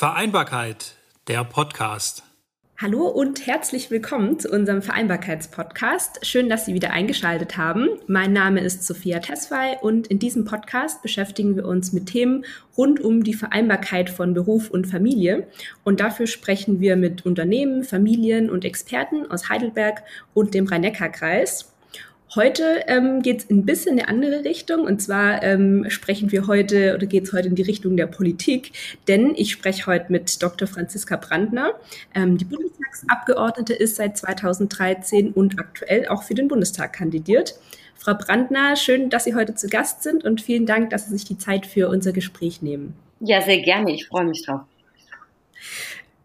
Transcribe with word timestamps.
Vereinbarkeit, 0.00 0.94
der 1.28 1.44
Podcast. 1.44 2.22
Hallo 2.78 3.06
und 3.06 3.46
herzlich 3.46 3.90
willkommen 3.90 4.38
zu 4.38 4.48
unserem 4.48 4.80
Vereinbarkeitspodcast. 4.80 6.24
Schön, 6.26 6.48
dass 6.48 6.64
Sie 6.64 6.72
wieder 6.72 6.90
eingeschaltet 6.90 7.58
haben. 7.58 7.86
Mein 8.06 8.32
Name 8.32 8.60
ist 8.60 8.86
Sophia 8.86 9.18
Tesfay 9.18 9.76
und 9.82 10.06
in 10.06 10.18
diesem 10.18 10.46
Podcast 10.46 11.02
beschäftigen 11.02 11.54
wir 11.54 11.66
uns 11.66 11.92
mit 11.92 12.06
Themen 12.06 12.46
rund 12.78 12.98
um 13.00 13.24
die 13.24 13.34
Vereinbarkeit 13.34 14.08
von 14.08 14.32
Beruf 14.32 14.70
und 14.70 14.86
Familie. 14.86 15.46
Und 15.84 16.00
dafür 16.00 16.26
sprechen 16.26 16.80
wir 16.80 16.96
mit 16.96 17.26
Unternehmen, 17.26 17.84
Familien 17.84 18.48
und 18.48 18.64
Experten 18.64 19.30
aus 19.30 19.50
Heidelberg 19.50 20.02
und 20.32 20.54
dem 20.54 20.66
Rhein-Neckar-Kreis. 20.66 21.74
Heute 22.36 22.84
ähm, 22.86 23.22
geht 23.22 23.40
es 23.40 23.50
ein 23.50 23.64
bisschen 23.64 23.98
in 23.98 24.04
eine 24.04 24.08
andere 24.08 24.44
Richtung. 24.44 24.82
Und 24.82 25.02
zwar 25.02 25.42
ähm, 25.42 25.86
sprechen 25.88 26.30
wir 26.30 26.46
heute 26.46 26.94
oder 26.94 27.06
geht 27.06 27.24
es 27.24 27.32
heute 27.32 27.48
in 27.48 27.56
die 27.56 27.62
Richtung 27.62 27.96
der 27.96 28.06
Politik. 28.06 28.72
Denn 29.08 29.34
ich 29.34 29.50
spreche 29.50 29.86
heute 29.86 30.12
mit 30.12 30.40
Dr. 30.42 30.68
Franziska 30.68 31.16
Brandner. 31.16 31.74
Ähm, 32.14 32.38
die 32.38 32.44
Bundestagsabgeordnete 32.44 33.74
ist 33.74 33.96
seit 33.96 34.16
2013 34.16 35.32
und 35.32 35.58
aktuell 35.58 36.06
auch 36.06 36.22
für 36.22 36.34
den 36.34 36.46
Bundestag 36.46 36.92
kandidiert. 36.92 37.54
Frau 37.96 38.14
Brandner, 38.14 38.76
schön, 38.76 39.10
dass 39.10 39.24
Sie 39.24 39.34
heute 39.34 39.54
zu 39.56 39.68
Gast 39.68 40.02
sind 40.02 40.24
und 40.24 40.40
vielen 40.40 40.66
Dank, 40.66 40.90
dass 40.90 41.06
Sie 41.06 41.12
sich 41.12 41.24
die 41.24 41.36
Zeit 41.36 41.66
für 41.66 41.88
unser 41.88 42.12
Gespräch 42.12 42.62
nehmen. 42.62 42.94
Ja, 43.18 43.42
sehr 43.42 43.60
gerne. 43.60 43.92
Ich 43.92 44.06
freue 44.06 44.24
mich 44.24 44.46
drauf. 44.46 44.62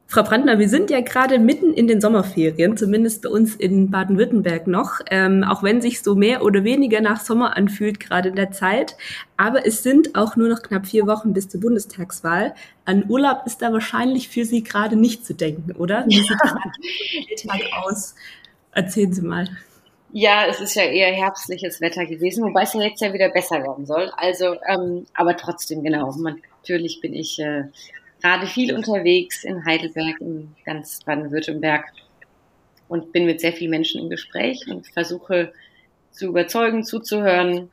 Frau 0.07 0.21
Brandner, 0.21 0.59
wir 0.59 0.69
sind 0.69 0.91
ja 0.91 1.01
gerade 1.01 1.39
mitten 1.39 1.73
in 1.73 1.87
den 1.87 1.99
Sommerferien, 1.99 2.77
zumindest 2.77 3.23
bei 3.23 3.29
uns 3.29 3.55
in 3.55 3.89
Baden-Württemberg 3.89 4.67
noch, 4.67 4.99
ähm, 5.09 5.43
auch 5.43 5.63
wenn 5.63 5.81
sich 5.81 6.03
so 6.03 6.13
mehr 6.13 6.43
oder 6.43 6.63
weniger 6.63 7.01
nach 7.01 7.19
Sommer 7.19 7.57
anfühlt, 7.57 7.99
gerade 7.99 8.29
in 8.29 8.35
der 8.35 8.51
Zeit. 8.51 8.95
Aber 9.35 9.65
es 9.65 9.81
sind 9.81 10.15
auch 10.15 10.35
nur 10.35 10.47
noch 10.47 10.61
knapp 10.61 10.85
vier 10.85 11.07
Wochen 11.07 11.33
bis 11.33 11.49
zur 11.49 11.59
Bundestagswahl. 11.59 12.53
An 12.85 13.05
Urlaub 13.09 13.47
ist 13.47 13.63
da 13.63 13.73
wahrscheinlich 13.73 14.29
für 14.29 14.45
Sie 14.45 14.63
gerade 14.63 14.95
nicht 14.95 15.25
zu 15.25 15.33
denken, 15.33 15.71
oder? 15.71 16.05
Wie 16.07 16.19
sieht 16.19 16.29
der 17.45 17.51
Tag 17.51 17.61
aus? 17.83 18.15
Erzählen 18.73 19.11
Sie 19.11 19.23
mal. 19.23 19.49
Ja, 20.13 20.45
es 20.45 20.61
ist 20.61 20.75
ja 20.75 20.83
eher 20.83 21.11
herbstliches 21.13 21.81
Wetter 21.81 22.05
gewesen, 22.05 22.45
wobei 22.45 22.61
es 22.61 22.73
ja 22.73 22.83
jetzt 22.83 23.01
ja 23.01 23.11
wieder 23.11 23.29
besser 23.29 23.63
werden 23.63 23.85
soll. 23.85 24.11
Also, 24.15 24.55
ähm, 24.67 25.07
aber 25.13 25.35
trotzdem, 25.35 25.83
genau. 25.83 26.11
Man, 26.13 26.41
natürlich 26.61 27.01
bin 27.01 27.13
ich 27.13 27.39
äh, 27.39 27.63
gerade 28.25 28.47
viel 28.47 28.73
unterwegs 28.73 29.43
in 29.43 29.63
Heidelberg, 29.65 30.19
in 30.19 30.55
ganz 30.65 30.99
Baden-Württemberg 31.05 31.85
und 32.87 33.11
bin 33.11 33.27
mit 33.27 33.39
sehr 33.39 33.53
vielen 33.53 33.69
Menschen 33.69 34.01
im 34.01 34.09
Gespräch 34.09 34.65
und 34.67 34.87
versuche 34.87 35.53
zu 36.09 36.25
überzeugen, 36.25 36.83
zuzuhören 36.83 37.69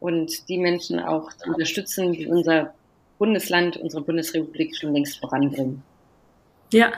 und 0.00 0.48
die 0.48 0.56
Menschen 0.56 1.00
auch 1.00 1.30
zu 1.34 1.50
unterstützen, 1.50 2.14
die 2.14 2.26
unser 2.26 2.72
Bundesland, 3.18 3.76
unsere 3.76 4.02
Bundesrepublik 4.02 4.74
schon 4.74 4.94
längst 4.94 5.18
voranbringen. 5.18 5.82
Ja, 6.72 6.92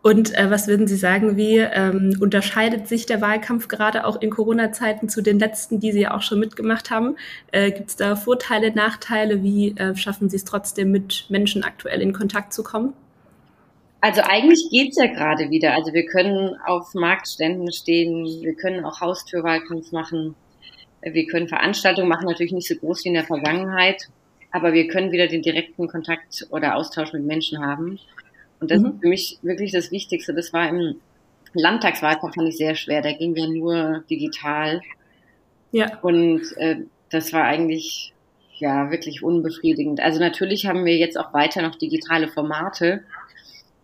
und 0.00 0.34
äh, 0.38 0.50
was 0.50 0.68
würden 0.68 0.86
Sie 0.86 0.96
sagen, 0.96 1.36
wie 1.36 1.58
ähm, 1.58 2.16
unterscheidet 2.20 2.86
sich 2.86 3.06
der 3.06 3.20
Wahlkampf 3.20 3.68
gerade 3.68 4.06
auch 4.06 4.20
in 4.20 4.30
Corona-Zeiten 4.30 5.08
zu 5.08 5.22
den 5.22 5.38
letzten, 5.38 5.80
die 5.80 5.92
Sie 5.92 6.02
ja 6.02 6.16
auch 6.16 6.22
schon 6.22 6.38
mitgemacht 6.38 6.90
haben? 6.90 7.16
Äh, 7.50 7.72
Gibt 7.72 7.90
es 7.90 7.96
da 7.96 8.14
Vorteile, 8.14 8.72
Nachteile? 8.72 9.42
Wie 9.42 9.76
äh, 9.76 9.96
schaffen 9.96 10.30
Sie 10.30 10.36
es 10.36 10.44
trotzdem, 10.44 10.92
mit 10.92 11.26
Menschen 11.28 11.64
aktuell 11.64 12.00
in 12.00 12.12
Kontakt 12.12 12.52
zu 12.52 12.62
kommen? 12.62 12.94
Also 14.00 14.22
eigentlich 14.22 14.68
geht's 14.70 14.96
ja 14.96 15.06
gerade 15.06 15.50
wieder. 15.50 15.74
Also 15.74 15.92
wir 15.92 16.06
können 16.06 16.56
auf 16.64 16.94
Marktständen 16.94 17.72
stehen, 17.72 18.24
wir 18.24 18.54
können 18.54 18.84
auch 18.84 19.00
Haustürwahlkampf 19.00 19.90
machen, 19.90 20.36
wir 21.02 21.26
können 21.26 21.48
Veranstaltungen 21.48 22.08
machen, 22.08 22.26
natürlich 22.26 22.52
nicht 22.52 22.68
so 22.68 22.76
groß 22.76 23.04
wie 23.04 23.08
in 23.08 23.14
der 23.14 23.24
Vergangenheit, 23.24 24.08
aber 24.52 24.72
wir 24.72 24.86
können 24.86 25.10
wieder 25.10 25.26
den 25.26 25.42
direkten 25.42 25.88
Kontakt 25.88 26.46
oder 26.50 26.76
Austausch 26.76 27.12
mit 27.12 27.24
Menschen 27.24 27.64
haben. 27.64 27.98
Und 28.60 28.70
das 28.70 28.80
mhm. 28.80 28.86
ist 28.86 29.00
für 29.00 29.08
mich 29.08 29.38
wirklich 29.42 29.72
das 29.72 29.90
Wichtigste. 29.90 30.34
Das 30.34 30.52
war 30.52 30.68
im 30.68 30.96
Landtagswahlkampf 31.54 32.34
fand 32.34 32.48
ich 32.48 32.56
sehr 32.56 32.74
schwer. 32.74 33.02
Da 33.02 33.12
ging 33.12 33.34
ja 33.36 33.46
nur 33.46 34.04
digital. 34.10 34.80
Ja. 35.72 35.98
Und 36.00 36.42
äh, 36.56 36.76
das 37.10 37.32
war 37.32 37.44
eigentlich 37.44 38.14
ja 38.58 38.90
wirklich 38.90 39.22
unbefriedigend. 39.22 40.00
Also 40.00 40.20
natürlich 40.20 40.66
haben 40.66 40.84
wir 40.84 40.96
jetzt 40.96 41.18
auch 41.18 41.32
weiter 41.32 41.62
noch 41.62 41.76
digitale 41.76 42.28
Formate, 42.28 43.04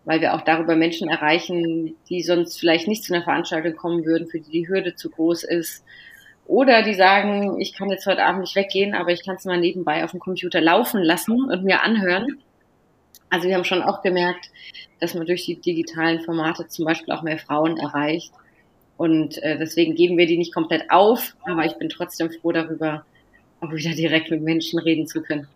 weil 0.04 0.20
wir 0.20 0.34
auch 0.34 0.42
darüber 0.42 0.76
Menschen 0.76 1.08
erreichen, 1.08 1.96
die 2.08 2.22
sonst 2.22 2.58
vielleicht 2.58 2.88
nicht 2.88 3.04
zu 3.04 3.14
einer 3.14 3.24
Veranstaltung 3.24 3.76
kommen 3.76 4.04
würden, 4.04 4.26
für 4.26 4.40
die 4.40 4.50
die 4.50 4.68
Hürde 4.68 4.94
zu 4.94 5.10
groß 5.10 5.44
ist. 5.44 5.84
Oder 6.46 6.82
die 6.82 6.94
sagen, 6.94 7.58
ich 7.58 7.72
kann 7.72 7.88
jetzt 7.88 8.06
heute 8.06 8.24
Abend 8.24 8.42
nicht 8.42 8.56
weggehen, 8.56 8.94
aber 8.94 9.12
ich 9.12 9.24
kann 9.24 9.36
es 9.36 9.46
mal 9.46 9.58
nebenbei 9.58 10.04
auf 10.04 10.10
dem 10.10 10.20
Computer 10.20 10.60
laufen 10.60 11.02
lassen 11.02 11.50
und 11.50 11.64
mir 11.64 11.82
anhören. 11.82 12.38
Also 13.30 13.48
wir 13.48 13.54
haben 13.54 13.64
schon 13.64 13.82
auch 13.82 14.02
gemerkt, 14.02 14.50
dass 15.00 15.14
man 15.14 15.26
durch 15.26 15.44
die 15.44 15.56
digitalen 15.56 16.20
Formate 16.20 16.68
zum 16.68 16.84
Beispiel 16.84 17.12
auch 17.12 17.22
mehr 17.22 17.38
Frauen 17.38 17.78
erreicht. 17.78 18.32
Und 18.96 19.42
äh, 19.42 19.58
deswegen 19.58 19.94
geben 19.94 20.16
wir 20.16 20.26
die 20.26 20.38
nicht 20.38 20.54
komplett 20.54 20.90
auf, 20.90 21.34
aber 21.44 21.64
ich 21.64 21.74
bin 21.74 21.88
trotzdem 21.88 22.30
froh 22.30 22.52
darüber, 22.52 23.04
auch 23.60 23.72
wieder 23.72 23.94
direkt 23.94 24.30
mit 24.30 24.42
Menschen 24.42 24.78
reden 24.78 25.06
zu 25.06 25.22
können. 25.22 25.48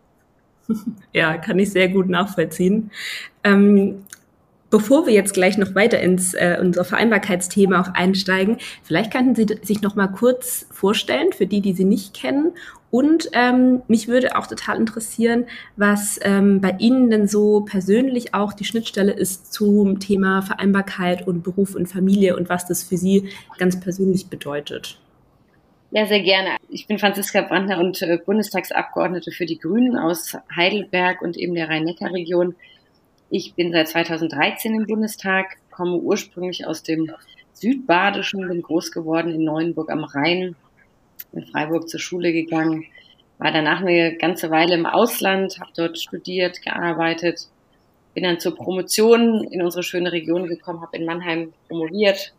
Ja, 1.15 1.39
kann 1.39 1.59
ich 1.59 1.71
sehr 1.71 1.89
gut 1.89 2.11
nachvollziehen. 2.11 2.91
Ähm, 3.43 4.05
Bevor 4.71 5.07
wir 5.07 5.15
jetzt 5.15 5.33
gleich 5.33 5.57
noch 5.57 5.75
weiter 5.75 5.99
ins 5.99 6.35
äh, 6.35 6.59
unser 6.61 6.85
Vereinbarkeitsthema 6.85 7.81
auch 7.81 7.95
einsteigen, 7.95 8.59
vielleicht 8.83 9.11
könnten 9.11 9.35
Sie 9.35 9.47
sich 9.63 9.81
noch 9.81 9.95
mal 9.95 10.09
kurz 10.09 10.67
vorstellen 10.71 11.33
für 11.33 11.47
die, 11.47 11.63
die 11.63 11.73
Sie 11.73 11.87
nicht 11.87 12.13
kennen. 12.13 12.53
Und 12.91 13.29
ähm, 13.35 13.83
mich 13.87 14.09
würde 14.09 14.37
auch 14.37 14.47
total 14.47 14.79
interessieren, 14.79 15.45
was 15.77 16.19
ähm, 16.23 16.61
bei 16.61 16.75
Ihnen 16.79 17.11
denn 17.11 17.29
so 17.29 17.61
persönlich 17.61 18.35
auch 18.35 18.55
die 18.55 18.65
Schnittstelle 18.65 19.13
ist 19.13 19.53
zum 19.53 20.01
Thema 20.01 20.41
Vereinbarkeit 20.41 21.27
und 21.27 21.43
Beruf 21.43 21.75
und 21.75 21.87
Familie 21.87 22.37
und 22.37 22.49
was 22.49 22.67
das 22.67 22.83
für 22.83 22.97
Sie 22.97 23.29
ganz 23.59 23.79
persönlich 23.79 24.29
bedeutet. 24.29 24.99
Ja, 25.91 26.07
sehr 26.07 26.23
gerne. 26.23 26.57
Ich 26.69 26.87
bin 26.87 26.99
Franziska 26.99 27.43
Brandner 27.43 27.79
und 27.79 28.01
äh, 28.03 28.19
Bundestagsabgeordnete 28.25 29.33
für 29.33 29.47
die 29.47 29.59
Grünen 29.59 29.97
aus 29.97 30.37
Heidelberg 30.55 31.23
und 31.23 31.37
eben 31.37 31.55
der 31.55 31.69
Rhein-Neckar-Region. 31.69 32.55
Ich 33.31 33.55
bin 33.55 33.73
seit 33.73 33.89
2013 33.89 34.75
im 34.75 34.87
Bundestag, 34.87 35.57
komme 35.71 35.97
ursprünglich 35.97 36.67
aus 36.67 36.83
dem 36.83 37.11
Südbadischen, 37.53 38.49
bin 38.49 38.63
groß 38.63 38.93
geworden 38.93 39.33
in 39.33 39.45
Neuenburg 39.45 39.91
am 39.91 40.05
Rhein, 40.05 40.57
in 41.33 41.47
Freiburg 41.47 41.89
zur 41.89 42.01
Schule 42.01 42.33
gegangen, 42.33 42.85
war 43.39 43.53
danach 43.53 43.81
eine 43.81 44.17
ganze 44.17 44.51
Weile 44.51 44.75
im 44.75 44.87
Ausland, 44.87 45.59
habe 45.61 45.71
dort 45.77 45.99
studiert, 45.99 46.63
gearbeitet, 46.63 47.49
bin 48.15 48.25
dann 48.25 48.41
zur 48.41 48.57
Promotion 48.57 49.45
in 49.45 49.63
unsere 49.63 49.83
schöne 49.83 50.13
Region 50.13 50.47
gekommen, 50.47 50.81
habe 50.81 50.97
in 50.97 51.05
Mannheim 51.05 51.53
promoviert, 51.69 52.35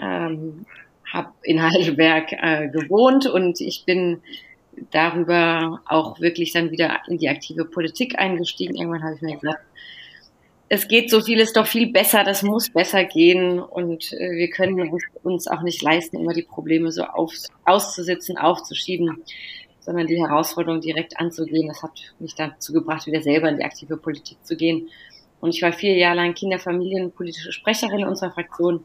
ähm, 0.00 0.64
habe 1.12 1.32
in 1.42 1.62
Heidelberg 1.70 2.32
äh, 2.32 2.68
gewohnt 2.68 3.26
und 3.26 3.60
ich 3.60 3.84
bin 3.84 4.22
darüber 4.92 5.80
auch 5.86 6.20
wirklich 6.20 6.52
dann 6.52 6.70
wieder 6.70 7.00
in 7.08 7.18
die 7.18 7.28
aktive 7.28 7.64
Politik 7.64 8.18
eingestiegen. 8.18 8.76
Irgendwann 8.76 9.02
habe 9.02 9.16
ich 9.16 9.20
mir 9.20 9.36
gesagt, 9.36 9.62
es 10.72 10.86
geht 10.86 11.10
so 11.10 11.20
vieles 11.20 11.52
doch 11.52 11.66
viel 11.66 11.90
besser, 11.90 12.22
das 12.22 12.44
muss 12.44 12.70
besser 12.70 13.04
gehen 13.04 13.58
und 13.58 14.12
äh, 14.12 14.30
wir 14.30 14.48
können 14.50 14.96
uns 15.24 15.48
auch 15.48 15.62
nicht 15.62 15.82
leisten, 15.82 16.16
immer 16.16 16.32
die 16.32 16.44
Probleme 16.44 16.92
so 16.92 17.02
auf, 17.02 17.32
auszusitzen, 17.64 18.38
aufzuschieben, 18.38 19.20
sondern 19.80 20.06
die 20.06 20.20
Herausforderung 20.20 20.80
direkt 20.80 21.18
anzugehen. 21.18 21.66
Das 21.66 21.82
hat 21.82 22.14
mich 22.20 22.36
dazu 22.36 22.72
gebracht, 22.72 23.08
wieder 23.08 23.20
selber 23.20 23.48
in 23.48 23.56
die 23.56 23.64
aktive 23.64 23.96
Politik 23.96 24.38
zu 24.44 24.56
gehen. 24.56 24.88
Und 25.40 25.56
ich 25.56 25.60
war 25.60 25.72
vier 25.72 25.96
Jahre 25.96 26.16
lang 26.16 26.34
Kinderfamilienpolitische 26.34 27.50
Sprecherin 27.50 28.04
unserer 28.04 28.30
Fraktion, 28.30 28.84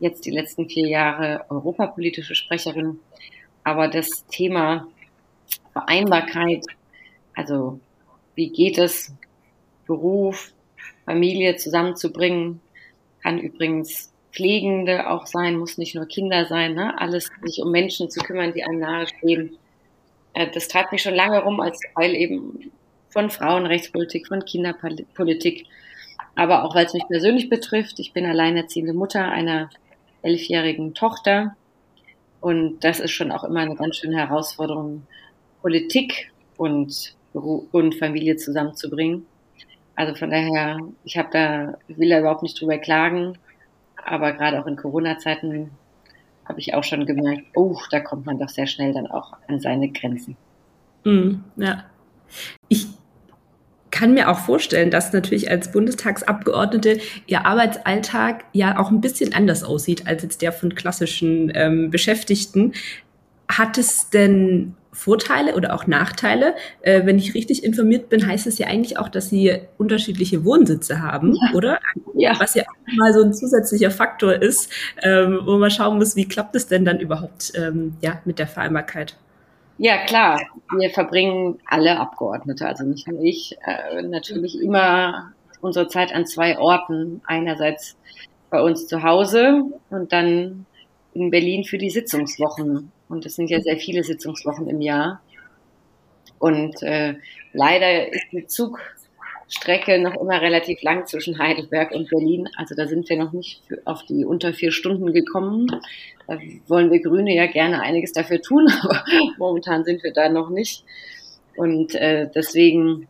jetzt 0.00 0.24
die 0.24 0.32
letzten 0.32 0.68
vier 0.68 0.88
Jahre 0.88 1.44
europapolitische 1.48 2.34
Sprecherin. 2.34 2.98
Aber 3.62 3.86
das 3.86 4.26
Thema 4.26 4.88
Vereinbarkeit, 5.72 6.66
also 7.36 7.78
wie 8.34 8.50
geht 8.50 8.78
es, 8.78 9.14
Beruf, 9.86 10.53
Familie 11.04 11.56
zusammenzubringen. 11.56 12.60
Kann 13.22 13.38
übrigens 13.38 14.12
Pflegende 14.32 15.08
auch 15.08 15.26
sein, 15.26 15.56
muss 15.56 15.78
nicht 15.78 15.94
nur 15.94 16.06
Kinder 16.06 16.46
sein, 16.46 16.74
ne? 16.74 17.00
alles 17.00 17.30
sich 17.42 17.62
um 17.62 17.70
Menschen 17.70 18.10
zu 18.10 18.20
kümmern, 18.20 18.52
die 18.52 18.64
einem 18.64 18.80
nahestehen. 18.80 19.56
Äh, 20.32 20.50
das 20.50 20.68
treibt 20.68 20.92
mich 20.92 21.02
schon 21.02 21.14
lange 21.14 21.42
rum, 21.42 21.60
als 21.60 21.80
Teil 21.94 22.14
eben 22.14 22.72
von 23.10 23.30
Frauenrechtspolitik, 23.30 24.26
von 24.26 24.44
Kinderpolitik, 24.44 25.66
aber 26.34 26.64
auch 26.64 26.74
weil 26.74 26.86
es 26.86 26.94
mich 26.94 27.06
persönlich 27.06 27.48
betrifft. 27.48 28.00
Ich 28.00 28.12
bin 28.12 28.26
alleinerziehende 28.26 28.92
Mutter 28.92 29.30
einer 29.30 29.70
elfjährigen 30.22 30.94
Tochter 30.94 31.56
und 32.40 32.82
das 32.82 32.98
ist 32.98 33.12
schon 33.12 33.30
auch 33.30 33.44
immer 33.44 33.60
eine 33.60 33.76
ganz 33.76 33.96
schöne 33.96 34.16
Herausforderung, 34.16 35.06
Politik 35.62 36.32
und, 36.56 37.14
und 37.32 37.94
Familie 37.94 38.36
zusammenzubringen. 38.36 39.26
Also 39.96 40.14
von 40.14 40.30
daher, 40.30 40.78
ich 41.04 41.16
habe 41.16 41.28
da, 41.32 41.74
will 41.88 42.10
da 42.10 42.18
überhaupt 42.18 42.42
nicht 42.42 42.60
drüber 42.60 42.78
klagen, 42.78 43.38
aber 44.04 44.32
gerade 44.32 44.60
auch 44.60 44.66
in 44.66 44.76
Corona-Zeiten 44.76 45.70
habe 46.44 46.60
ich 46.60 46.74
auch 46.74 46.84
schon 46.84 47.06
gemerkt, 47.06 47.44
oh, 47.54 47.78
da 47.90 48.00
kommt 48.00 48.26
man 48.26 48.38
doch 48.38 48.48
sehr 48.48 48.66
schnell 48.66 48.92
dann 48.92 49.06
auch 49.06 49.32
an 49.48 49.60
seine 49.60 49.88
Grenzen. 49.88 50.36
Mm, 51.04 51.36
ja. 51.56 51.84
Ich 52.68 52.88
kann 53.90 54.12
mir 54.12 54.28
auch 54.28 54.38
vorstellen, 54.38 54.90
dass 54.90 55.12
natürlich 55.12 55.50
als 55.50 55.70
Bundestagsabgeordnete 55.70 56.98
ihr 57.26 57.46
Arbeitsalltag 57.46 58.44
ja 58.52 58.78
auch 58.78 58.90
ein 58.90 59.00
bisschen 59.00 59.32
anders 59.32 59.62
aussieht 59.62 60.06
als 60.08 60.24
jetzt 60.24 60.42
der 60.42 60.52
von 60.52 60.74
klassischen 60.74 61.52
ähm, 61.54 61.90
Beschäftigten. 61.90 62.72
Hat 63.48 63.78
es 63.78 64.10
denn 64.10 64.74
Vorteile 64.94 65.54
oder 65.54 65.74
auch 65.74 65.86
Nachteile? 65.86 66.54
Äh, 66.80 67.04
wenn 67.04 67.18
ich 67.18 67.34
richtig 67.34 67.64
informiert 67.64 68.08
bin, 68.08 68.26
heißt 68.26 68.46
es 68.46 68.58
ja 68.58 68.68
eigentlich 68.68 68.98
auch, 68.98 69.08
dass 69.08 69.28
sie 69.28 69.58
unterschiedliche 69.76 70.44
Wohnsitze 70.44 71.02
haben, 71.02 71.34
ja. 71.34 71.54
oder? 71.54 71.80
Ja. 72.14 72.38
Was 72.38 72.54
ja 72.54 72.62
auch 72.62 72.92
mal 72.96 73.12
so 73.12 73.22
ein 73.22 73.34
zusätzlicher 73.34 73.90
Faktor 73.90 74.34
ist, 74.34 74.72
ähm, 75.02 75.40
wo 75.44 75.58
man 75.58 75.70
schauen 75.70 75.98
muss, 75.98 76.16
wie 76.16 76.26
klappt 76.26 76.56
es 76.56 76.66
denn 76.66 76.84
dann 76.84 77.00
überhaupt 77.00 77.52
ähm, 77.56 77.96
ja, 78.00 78.20
mit 78.24 78.38
der 78.38 78.46
Vereinbarkeit? 78.46 79.16
Ja, 79.78 80.04
klar. 80.04 80.40
Wir 80.78 80.90
verbringen 80.90 81.58
alle 81.66 81.98
Abgeordnete, 81.98 82.66
also 82.66 82.84
nicht 82.84 83.08
nur 83.08 83.20
ich, 83.20 83.56
äh, 83.66 84.02
natürlich 84.02 84.60
immer 84.60 85.32
unsere 85.60 85.88
Zeit 85.88 86.14
an 86.14 86.26
zwei 86.26 86.58
Orten. 86.58 87.22
Einerseits 87.26 87.96
bei 88.50 88.62
uns 88.62 88.86
zu 88.86 89.02
Hause 89.02 89.64
und 89.90 90.12
dann 90.12 90.66
in 91.12 91.30
Berlin 91.30 91.64
für 91.64 91.78
die 91.78 91.90
Sitzungswochen. 91.90 92.92
Und 93.08 93.26
es 93.26 93.36
sind 93.36 93.50
ja 93.50 93.60
sehr 93.60 93.76
viele 93.76 94.02
Sitzungswochen 94.02 94.68
im 94.68 94.80
Jahr. 94.80 95.22
Und 96.38 96.82
äh, 96.82 97.14
leider 97.52 98.12
ist 98.12 98.26
die 98.32 98.46
Zugstrecke 98.46 99.98
noch 99.98 100.14
immer 100.20 100.40
relativ 100.40 100.82
lang 100.82 101.06
zwischen 101.06 101.38
Heidelberg 101.38 101.92
und 101.92 102.10
Berlin. 102.10 102.48
Also 102.56 102.74
da 102.74 102.86
sind 102.86 103.08
wir 103.08 103.16
noch 103.16 103.32
nicht 103.32 103.62
auf 103.84 104.02
die 104.04 104.24
unter 104.24 104.52
vier 104.52 104.72
Stunden 104.72 105.12
gekommen. 105.12 105.66
Da 106.26 106.38
wollen 106.66 106.90
wir 106.90 107.00
Grüne 107.00 107.34
ja 107.34 107.46
gerne 107.46 107.80
einiges 107.80 108.12
dafür 108.12 108.42
tun, 108.42 108.66
aber 108.82 109.04
momentan 109.38 109.84
sind 109.84 110.02
wir 110.02 110.12
da 110.12 110.28
noch 110.28 110.50
nicht. 110.50 110.84
Und 111.56 111.94
äh, 111.94 112.28
deswegen 112.34 113.08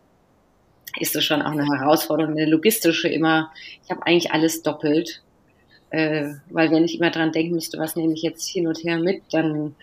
ist 1.01 1.17
es 1.17 1.25
schon 1.25 1.43
auch 1.43 1.53
eine 1.53 1.67
Herausforderung, 1.67 2.35
eine 2.35 2.47
logistische 2.47 3.09
immer. 3.09 3.53
Ich 3.83 3.91
habe 3.91 4.07
eigentlich 4.07 4.33
alles 4.33 4.63
doppelt, 4.63 5.24
äh, 5.95 6.35
weil 6.51 6.73
wenn 6.73 6.85
ich 6.85 6.99
immer 6.99 7.11
dran 7.11 7.31
denken 7.31 7.55
müsste, 7.55 7.79
was 7.79 7.95
nehme 7.95 8.15
ich 8.15 8.23
jetzt 8.23 8.49
hin 8.49 8.67
und 8.67 8.83
her 8.83 8.99
mit, 8.99 9.23
dann 9.31 9.77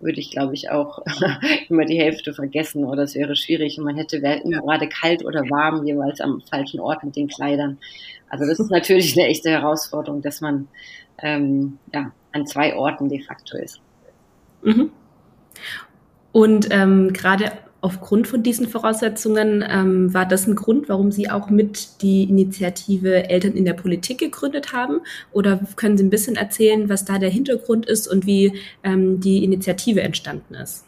würde 0.00 0.18
ich, 0.18 0.32
glaube 0.32 0.54
ich, 0.54 0.70
auch 0.70 0.98
immer 1.68 1.84
die 1.84 2.00
Hälfte 2.00 2.34
vergessen 2.34 2.84
oder 2.84 3.04
es 3.04 3.14
wäre 3.14 3.36
schwierig 3.36 3.78
und 3.78 3.84
man 3.84 3.96
hätte 3.96 4.16
immer 4.16 4.60
gerade 4.60 4.88
kalt 4.88 5.24
oder 5.24 5.42
warm 5.42 5.86
jeweils 5.86 6.20
am 6.20 6.40
falschen 6.50 6.80
Ort 6.80 7.04
mit 7.04 7.14
den 7.14 7.28
Kleidern. 7.28 7.78
Also 8.28 8.44
das 8.44 8.58
ist 8.58 8.72
natürlich 8.72 9.16
eine 9.16 9.28
echte 9.28 9.50
Herausforderung, 9.50 10.20
dass 10.20 10.40
man 10.40 10.66
ähm, 11.18 11.78
ja, 11.94 12.10
an 12.32 12.44
zwei 12.46 12.74
Orten 12.74 13.08
de 13.08 13.22
facto 13.22 13.56
ist. 13.56 13.80
Mhm. 14.62 14.90
Und 16.32 16.68
ähm, 16.72 17.12
gerade 17.12 17.52
aufgrund 17.82 18.28
von 18.28 18.42
diesen 18.42 18.68
Voraussetzungen 18.68 19.64
ähm, 19.68 20.14
war 20.14 20.24
das 20.24 20.46
ein 20.46 20.54
Grund, 20.54 20.88
warum 20.88 21.10
Sie 21.10 21.28
auch 21.28 21.50
mit 21.50 22.00
die 22.00 22.22
Initiative 22.22 23.28
Eltern 23.28 23.54
in 23.54 23.64
der 23.64 23.74
Politik 23.74 24.18
gegründet 24.18 24.72
haben? 24.72 25.00
Oder 25.32 25.60
können 25.76 25.98
Sie 25.98 26.04
ein 26.04 26.10
bisschen 26.10 26.36
erzählen, 26.36 26.88
was 26.88 27.04
da 27.04 27.18
der 27.18 27.28
Hintergrund 27.28 27.86
ist 27.86 28.06
und 28.06 28.24
wie 28.24 28.58
ähm, 28.84 29.20
die 29.20 29.44
Initiative 29.44 30.00
entstanden 30.00 30.54
ist? 30.54 30.86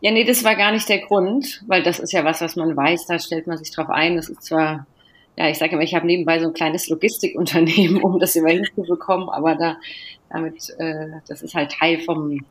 Ja, 0.00 0.12
nee, 0.12 0.24
das 0.24 0.44
war 0.44 0.54
gar 0.54 0.72
nicht 0.72 0.88
der 0.88 1.00
Grund, 1.00 1.64
weil 1.66 1.82
das 1.82 1.98
ist 1.98 2.12
ja 2.12 2.24
was, 2.24 2.40
was 2.40 2.54
man 2.54 2.76
weiß, 2.76 3.06
da 3.06 3.18
stellt 3.18 3.48
man 3.48 3.58
sich 3.58 3.72
drauf 3.72 3.90
ein. 3.90 4.16
Das 4.16 4.28
ist 4.28 4.44
zwar, 4.44 4.86
ja, 5.36 5.50
ich 5.50 5.58
sage 5.58 5.72
immer, 5.72 5.82
ich 5.82 5.94
habe 5.96 6.06
nebenbei 6.06 6.38
so 6.38 6.46
ein 6.46 6.54
kleines 6.54 6.88
Logistikunternehmen, 6.88 8.00
um 8.02 8.20
das 8.20 8.36
immer 8.36 8.50
hinzubekommen, 8.50 9.28
aber 9.28 9.56
da, 9.56 9.76
damit, 10.30 10.72
äh, 10.78 11.08
das 11.26 11.42
ist 11.42 11.54
halt 11.54 11.72
Teil 11.72 11.98
vom, 11.98 12.44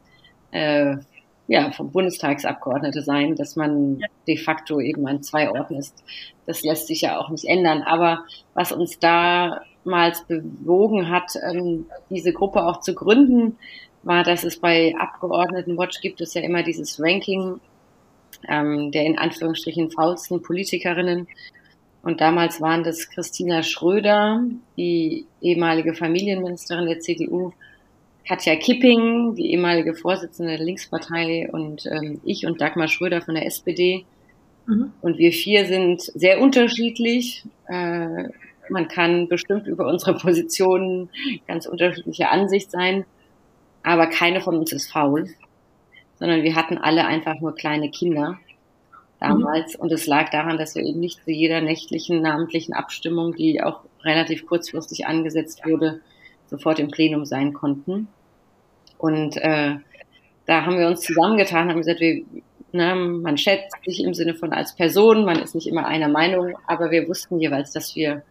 äh, 0.52 0.98
ja, 1.48 1.72
vom 1.72 1.92
Bundestagsabgeordnete 1.92 3.02
sein, 3.02 3.36
dass 3.36 3.56
man 3.56 4.02
de 4.28 4.38
facto 4.38 4.80
eben 4.80 5.08
an 5.08 5.22
zwei 5.22 5.50
Orten 5.52 5.76
ist. 5.76 6.04
Das 6.46 6.64
lässt 6.64 6.88
sich 6.88 7.02
ja 7.02 7.20
auch 7.20 7.30
nicht 7.30 7.46
ändern. 7.46 7.84
Aber 7.84 8.24
was 8.54 8.72
uns 8.72 8.98
damals 9.00 10.24
bewogen 10.28 11.10
hat, 11.10 11.34
ähm, 11.48 11.86
diese 12.10 12.34
Gruppe 12.34 12.66
auch 12.66 12.80
zu 12.80 12.96
gründen, 12.96 13.58
war, 14.04 14.24
dass 14.24 14.44
es 14.44 14.60
bei 14.60 14.94
Abgeordnetenwatch 15.00 16.02
gibt 16.02 16.22
es 16.22 16.34
ja 16.34 16.42
immer 16.42 16.64
dieses 16.64 17.00
Ranking 17.00 17.60
ähm, 18.48 18.92
der 18.92 19.06
in 19.06 19.18
Anführungsstrichen 19.18 19.92
faulsten 19.92 20.42
Politikerinnen. 20.42 21.28
Und 22.02 22.22
damals 22.22 22.62
waren 22.62 22.84
das 22.84 23.10
Christina 23.10 23.64
Schröder, 23.64 24.44
die 24.78 25.26
ehemalige 25.42 25.96
Familienministerin 25.96 26.88
der 26.88 27.00
CDU, 27.00 27.54
Katja 28.28 28.56
Kipping, 28.56 29.36
die 29.36 29.52
ehemalige 29.52 29.94
Vorsitzende 29.94 30.58
der 30.58 30.66
Linkspartei 30.66 31.48
und 31.52 31.86
ähm, 31.86 32.20
ich 32.24 32.46
und 32.46 32.60
Dagmar 32.60 32.88
Schröder 32.88 33.22
von 33.22 33.36
der 33.36 33.46
SPD. 33.46 34.06
Mhm. 34.66 34.94
Und 35.02 35.18
wir 35.18 35.32
vier 35.32 35.66
sind 35.66 36.02
sehr 36.02 36.42
unterschiedlich. 36.42 37.44
Äh, 37.68 38.30
man 38.70 38.88
kann 38.88 39.28
bestimmt 39.28 39.68
über 39.68 39.88
unsere 39.88 40.18
Positionen 40.18 41.10
ganz 41.48 41.68
unterschiedlicher 41.68 42.32
Ansicht 42.32 42.72
sein, 42.72 43.06
aber 43.84 44.08
keine 44.08 44.42
von 44.42 44.58
uns 44.58 44.72
ist 44.74 44.92
faul, 44.92 45.30
sondern 46.16 46.42
wir 46.42 46.56
hatten 46.56 46.80
alle 46.80 47.06
einfach 47.06 47.40
nur 47.40 47.54
kleine 47.54 47.92
Kinder 47.92 48.40
damals. 49.20 49.76
Mhm. 49.76 49.82
Und 49.82 49.92
es 49.92 50.08
lag 50.08 50.30
daran, 50.32 50.58
dass 50.58 50.74
wir 50.74 50.84
eben 50.84 51.00
nicht 51.00 51.24
zu 51.24 51.32
jeder 51.32 51.62
nächtlichen 51.62 52.22
namentlichen 52.22 52.74
Abstimmung, 52.74 53.36
die 53.36 53.62
auch 53.62 53.82
relativ 54.04 54.48
kurzfristig 54.48 55.06
angesetzt 55.06 55.62
wurde, 55.66 56.02
sofort 56.48 56.80
im 56.80 56.90
Plenum 56.90 57.26
sein 57.26 57.54
konnten. 57.54 58.08
Und 58.98 59.38
äh, 59.38 59.76
da 60.46 60.66
haben 60.66 60.78
wir 60.78 60.88
uns 60.88 61.02
zusammengetan, 61.02 61.70
haben 61.70 61.78
gesagt, 61.78 62.00
wir, 62.00 62.24
ne, 62.72 62.96
man 62.96 63.38
schätzt 63.38 63.76
sich 63.84 64.04
im 64.04 64.14
Sinne 64.14 64.36
von 64.36 64.54
als 64.54 64.76
Person, 64.76 65.26
man 65.26 65.40
ist 65.40 65.56
nicht 65.56 65.68
immer 65.68 65.86
einer 65.86 66.10
Meinung, 66.10 66.56
aber 66.68 66.92
wir 66.92 67.08
wussten 67.08 67.40
jeweils, 67.40 67.72
dass 67.72 67.96
wir 67.96 68.24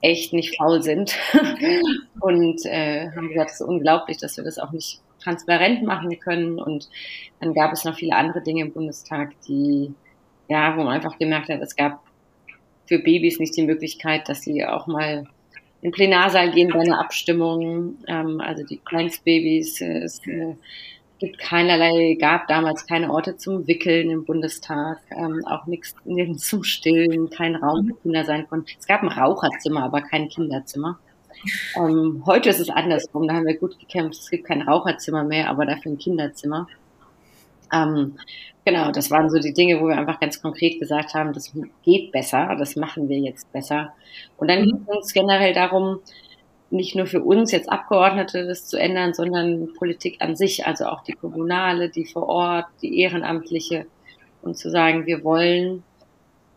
echt 0.00 0.32
nicht 0.32 0.56
faul 0.56 0.82
sind 0.82 1.16
und 2.20 2.64
äh, 2.64 3.10
haben 3.10 3.28
gesagt, 3.28 3.50
es 3.50 3.60
ist 3.60 3.66
unglaublich, 3.66 4.16
dass 4.18 4.36
wir 4.36 4.44
das 4.44 4.58
auch 4.58 4.72
nicht 4.72 5.00
transparent 5.22 5.82
machen 5.82 6.18
können. 6.18 6.58
Und 6.58 6.88
dann 7.40 7.54
gab 7.54 7.72
es 7.72 7.84
noch 7.84 7.96
viele 7.96 8.16
andere 8.16 8.42
Dinge 8.42 8.62
im 8.62 8.72
Bundestag, 8.72 9.32
die, 9.46 9.92
ja, 10.48 10.76
wo 10.76 10.82
man 10.82 10.94
einfach 10.94 11.18
gemerkt 11.18 11.48
hat, 11.50 11.60
es 11.60 11.76
gab 11.76 12.02
für 12.86 12.98
Babys 12.98 13.38
nicht 13.38 13.56
die 13.56 13.66
Möglichkeit, 13.66 14.28
dass 14.28 14.42
sie 14.42 14.64
auch 14.64 14.86
mal 14.86 15.26
in 15.82 15.90
Plenarsaal 15.92 16.50
gehen 16.52 16.70
bei 16.70 16.80
einer 16.80 17.00
Abstimmung. 17.00 17.96
Ähm, 18.06 18.40
also 18.40 18.64
die 18.64 18.78
Kleinstbabys, 18.78 19.80
äh, 19.80 19.98
es 20.04 20.20
äh, 20.26 20.54
gibt 21.18 21.38
keinerlei, 21.38 22.16
gab 22.18 22.48
damals 22.48 22.86
keine 22.86 23.10
Orte 23.10 23.36
zum 23.36 23.66
Wickeln 23.66 24.10
im 24.10 24.24
Bundestag, 24.24 24.98
ähm, 25.10 25.44
auch 25.46 25.66
nichts 25.66 25.94
zum 26.38 26.64
Stillen, 26.64 27.30
kein 27.30 27.56
Raum 27.56 27.86
für 27.86 27.94
Kinder 28.02 28.24
sein 28.24 28.48
konnten. 28.48 28.70
Es 28.78 28.86
gab 28.86 29.02
ein 29.02 29.08
Raucherzimmer, 29.08 29.84
aber 29.84 30.00
kein 30.02 30.28
Kinderzimmer. 30.28 30.98
Ähm, 31.76 32.22
heute 32.26 32.50
ist 32.50 32.60
es 32.60 32.68
andersrum, 32.68 33.26
da 33.26 33.34
haben 33.34 33.46
wir 33.46 33.56
gut 33.56 33.78
gekämpft. 33.78 34.20
Es 34.20 34.30
gibt 34.30 34.44
kein 34.44 34.62
Raucherzimmer 34.62 35.24
mehr, 35.24 35.48
aber 35.48 35.64
dafür 35.64 35.92
ein 35.92 35.98
Kinderzimmer. 35.98 36.66
Ähm, 37.72 38.18
genau, 38.64 38.90
das 38.90 39.10
waren 39.10 39.30
so 39.30 39.38
die 39.38 39.52
Dinge, 39.52 39.80
wo 39.80 39.88
wir 39.88 39.98
einfach 39.98 40.20
ganz 40.20 40.40
konkret 40.42 40.78
gesagt 40.78 41.14
haben, 41.14 41.32
das 41.32 41.52
geht 41.82 42.12
besser, 42.12 42.56
das 42.58 42.76
machen 42.76 43.08
wir 43.08 43.18
jetzt 43.18 43.52
besser. 43.52 43.92
Und 44.36 44.48
dann 44.48 44.62
mhm. 44.62 44.64
ging 44.66 44.86
es 44.88 44.96
uns 44.96 45.12
generell 45.12 45.54
darum, 45.54 46.00
nicht 46.70 46.94
nur 46.94 47.06
für 47.06 47.22
uns 47.22 47.50
jetzt 47.50 47.68
Abgeordnete 47.68 48.46
das 48.46 48.66
zu 48.66 48.78
ändern, 48.78 49.12
sondern 49.12 49.74
Politik 49.74 50.18
an 50.20 50.36
sich, 50.36 50.66
also 50.66 50.86
auch 50.86 51.02
die 51.02 51.12
Kommunale, 51.12 51.90
die 51.90 52.04
vor 52.04 52.28
Ort, 52.28 52.66
die 52.80 53.00
Ehrenamtliche 53.00 53.86
und 54.42 54.56
zu 54.56 54.70
sagen, 54.70 55.06
wir 55.06 55.24
wollen, 55.24 55.82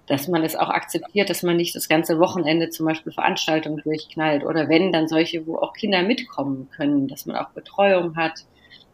dass 0.07 0.27
man 0.27 0.43
es 0.43 0.55
auch 0.55 0.69
akzeptiert, 0.69 1.29
dass 1.29 1.43
man 1.43 1.55
nicht 1.55 1.75
das 1.75 1.89
ganze 1.89 2.19
Wochenende 2.19 2.69
zum 2.69 2.85
Beispiel 2.85 3.11
Veranstaltungen 3.11 3.81
durchknallt 3.83 4.45
oder 4.45 4.69
wenn, 4.69 4.91
dann 4.91 5.07
solche, 5.07 5.47
wo 5.47 5.57
auch 5.57 5.73
Kinder 5.73 6.03
mitkommen 6.03 6.69
können, 6.75 7.07
dass 7.07 7.25
man 7.25 7.35
auch 7.35 7.49
Betreuung 7.49 8.15
hat, 8.15 8.45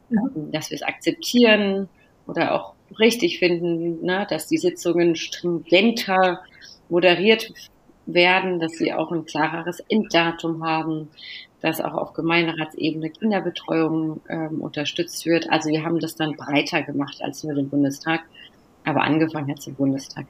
mhm. 0.09 0.51
dass 0.51 0.69
wir 0.69 0.75
es 0.75 0.83
akzeptieren, 0.83 1.89
oder 2.29 2.53
auch 2.53 2.73
richtig 2.99 3.39
finden, 3.39 4.05
ne, 4.05 4.25
dass 4.29 4.47
die 4.47 4.57
Sitzungen 4.57 5.15
stringenter 5.15 6.41
moderiert 6.89 7.51
werden, 8.05 8.59
dass 8.59 8.73
sie 8.73 8.93
auch 8.93 9.11
ein 9.11 9.25
klareres 9.25 9.79
Enddatum 9.89 10.63
haben, 10.63 11.09
dass 11.61 11.81
auch 11.81 11.93
auf 11.93 12.13
Gemeinderatsebene 12.13 13.09
Kinderbetreuung 13.09 14.21
ähm, 14.29 14.61
unterstützt 14.61 15.25
wird. 15.25 15.49
Also 15.49 15.69
wir 15.69 15.83
haben 15.83 15.99
das 15.99 16.15
dann 16.15 16.35
breiter 16.35 16.81
gemacht 16.83 17.21
als 17.21 17.43
nur 17.43 17.53
den 17.53 17.69
Bundestag, 17.69 18.21
aber 18.85 19.01
angefangen 19.01 19.49
hat 19.49 19.59
es 19.59 19.67
im 19.67 19.75
Bundestag. 19.75 20.25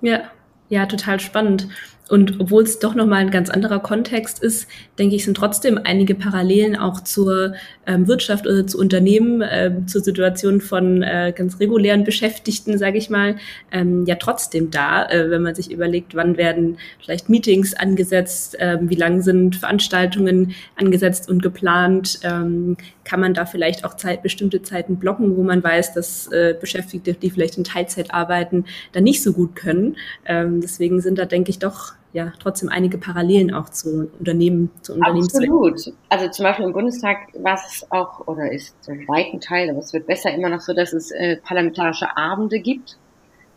Ja, 0.00 0.30
Ja, 0.68 0.86
total 0.86 1.20
spannend. 1.20 1.68
Und 2.12 2.40
obwohl 2.40 2.64
es 2.64 2.78
doch 2.78 2.94
nochmal 2.94 3.20
ein 3.20 3.30
ganz 3.30 3.48
anderer 3.48 3.80
Kontext 3.80 4.42
ist, 4.42 4.68
denke 4.98 5.16
ich, 5.16 5.24
sind 5.24 5.34
trotzdem 5.34 5.80
einige 5.82 6.14
Parallelen 6.14 6.76
auch 6.76 7.00
zur 7.00 7.54
ähm, 7.86 8.06
Wirtschaft 8.06 8.46
oder 8.46 8.66
zu 8.66 8.78
Unternehmen, 8.78 9.40
äh, 9.40 9.72
zur 9.86 10.02
Situation 10.02 10.60
von 10.60 11.02
äh, 11.02 11.32
ganz 11.34 11.58
regulären 11.58 12.04
Beschäftigten, 12.04 12.76
sage 12.76 12.98
ich 12.98 13.08
mal, 13.08 13.36
ähm, 13.70 14.04
ja 14.04 14.16
trotzdem 14.16 14.70
da, 14.70 15.08
äh, 15.08 15.30
wenn 15.30 15.40
man 15.40 15.54
sich 15.54 15.70
überlegt, 15.70 16.14
wann 16.14 16.36
werden 16.36 16.76
vielleicht 17.02 17.30
Meetings 17.30 17.72
angesetzt, 17.72 18.60
äh, 18.60 18.76
wie 18.82 18.94
lang 18.94 19.22
sind 19.22 19.56
Veranstaltungen 19.56 20.54
angesetzt 20.76 21.30
und 21.30 21.42
geplant, 21.42 22.20
ähm, 22.24 22.76
kann 23.04 23.20
man 23.20 23.32
da 23.32 23.46
vielleicht 23.46 23.86
auch 23.86 23.96
Zeit, 23.96 24.22
bestimmte 24.22 24.60
Zeiten 24.60 24.96
blocken, 24.96 25.34
wo 25.38 25.42
man 25.44 25.64
weiß, 25.64 25.94
dass 25.94 26.30
äh, 26.30 26.54
Beschäftigte, 26.60 27.14
die 27.14 27.30
vielleicht 27.30 27.56
in 27.56 27.64
Teilzeit 27.64 28.12
arbeiten, 28.12 28.66
da 28.92 29.00
nicht 29.00 29.22
so 29.22 29.32
gut 29.32 29.56
können. 29.56 29.96
Ähm, 30.26 30.60
deswegen 30.60 31.00
sind 31.00 31.18
da, 31.18 31.24
denke 31.24 31.48
ich, 31.48 31.58
doch 31.58 31.94
ja 32.12 32.32
trotzdem 32.38 32.68
einige 32.68 32.98
Parallelen 32.98 33.54
auch 33.54 33.70
zu 33.70 34.10
Unternehmen, 34.18 34.70
zu 34.82 34.94
Unternehmen. 34.94 35.24
Absolut. 35.24 35.94
Also 36.08 36.28
zum 36.28 36.44
Beispiel 36.44 36.66
im 36.66 36.72
Bundestag 36.72 37.28
war 37.34 37.54
es 37.54 37.86
auch 37.90 38.26
oder 38.26 38.52
ist 38.52 38.82
zum 38.84 39.06
weiten 39.08 39.40
Teil, 39.40 39.70
aber 39.70 39.78
es 39.78 39.92
wird 39.92 40.06
besser 40.06 40.32
immer 40.32 40.48
noch 40.48 40.60
so, 40.60 40.74
dass 40.74 40.92
es 40.92 41.10
äh, 41.10 41.36
parlamentarische 41.36 42.16
Abende 42.16 42.60
gibt. 42.60 42.98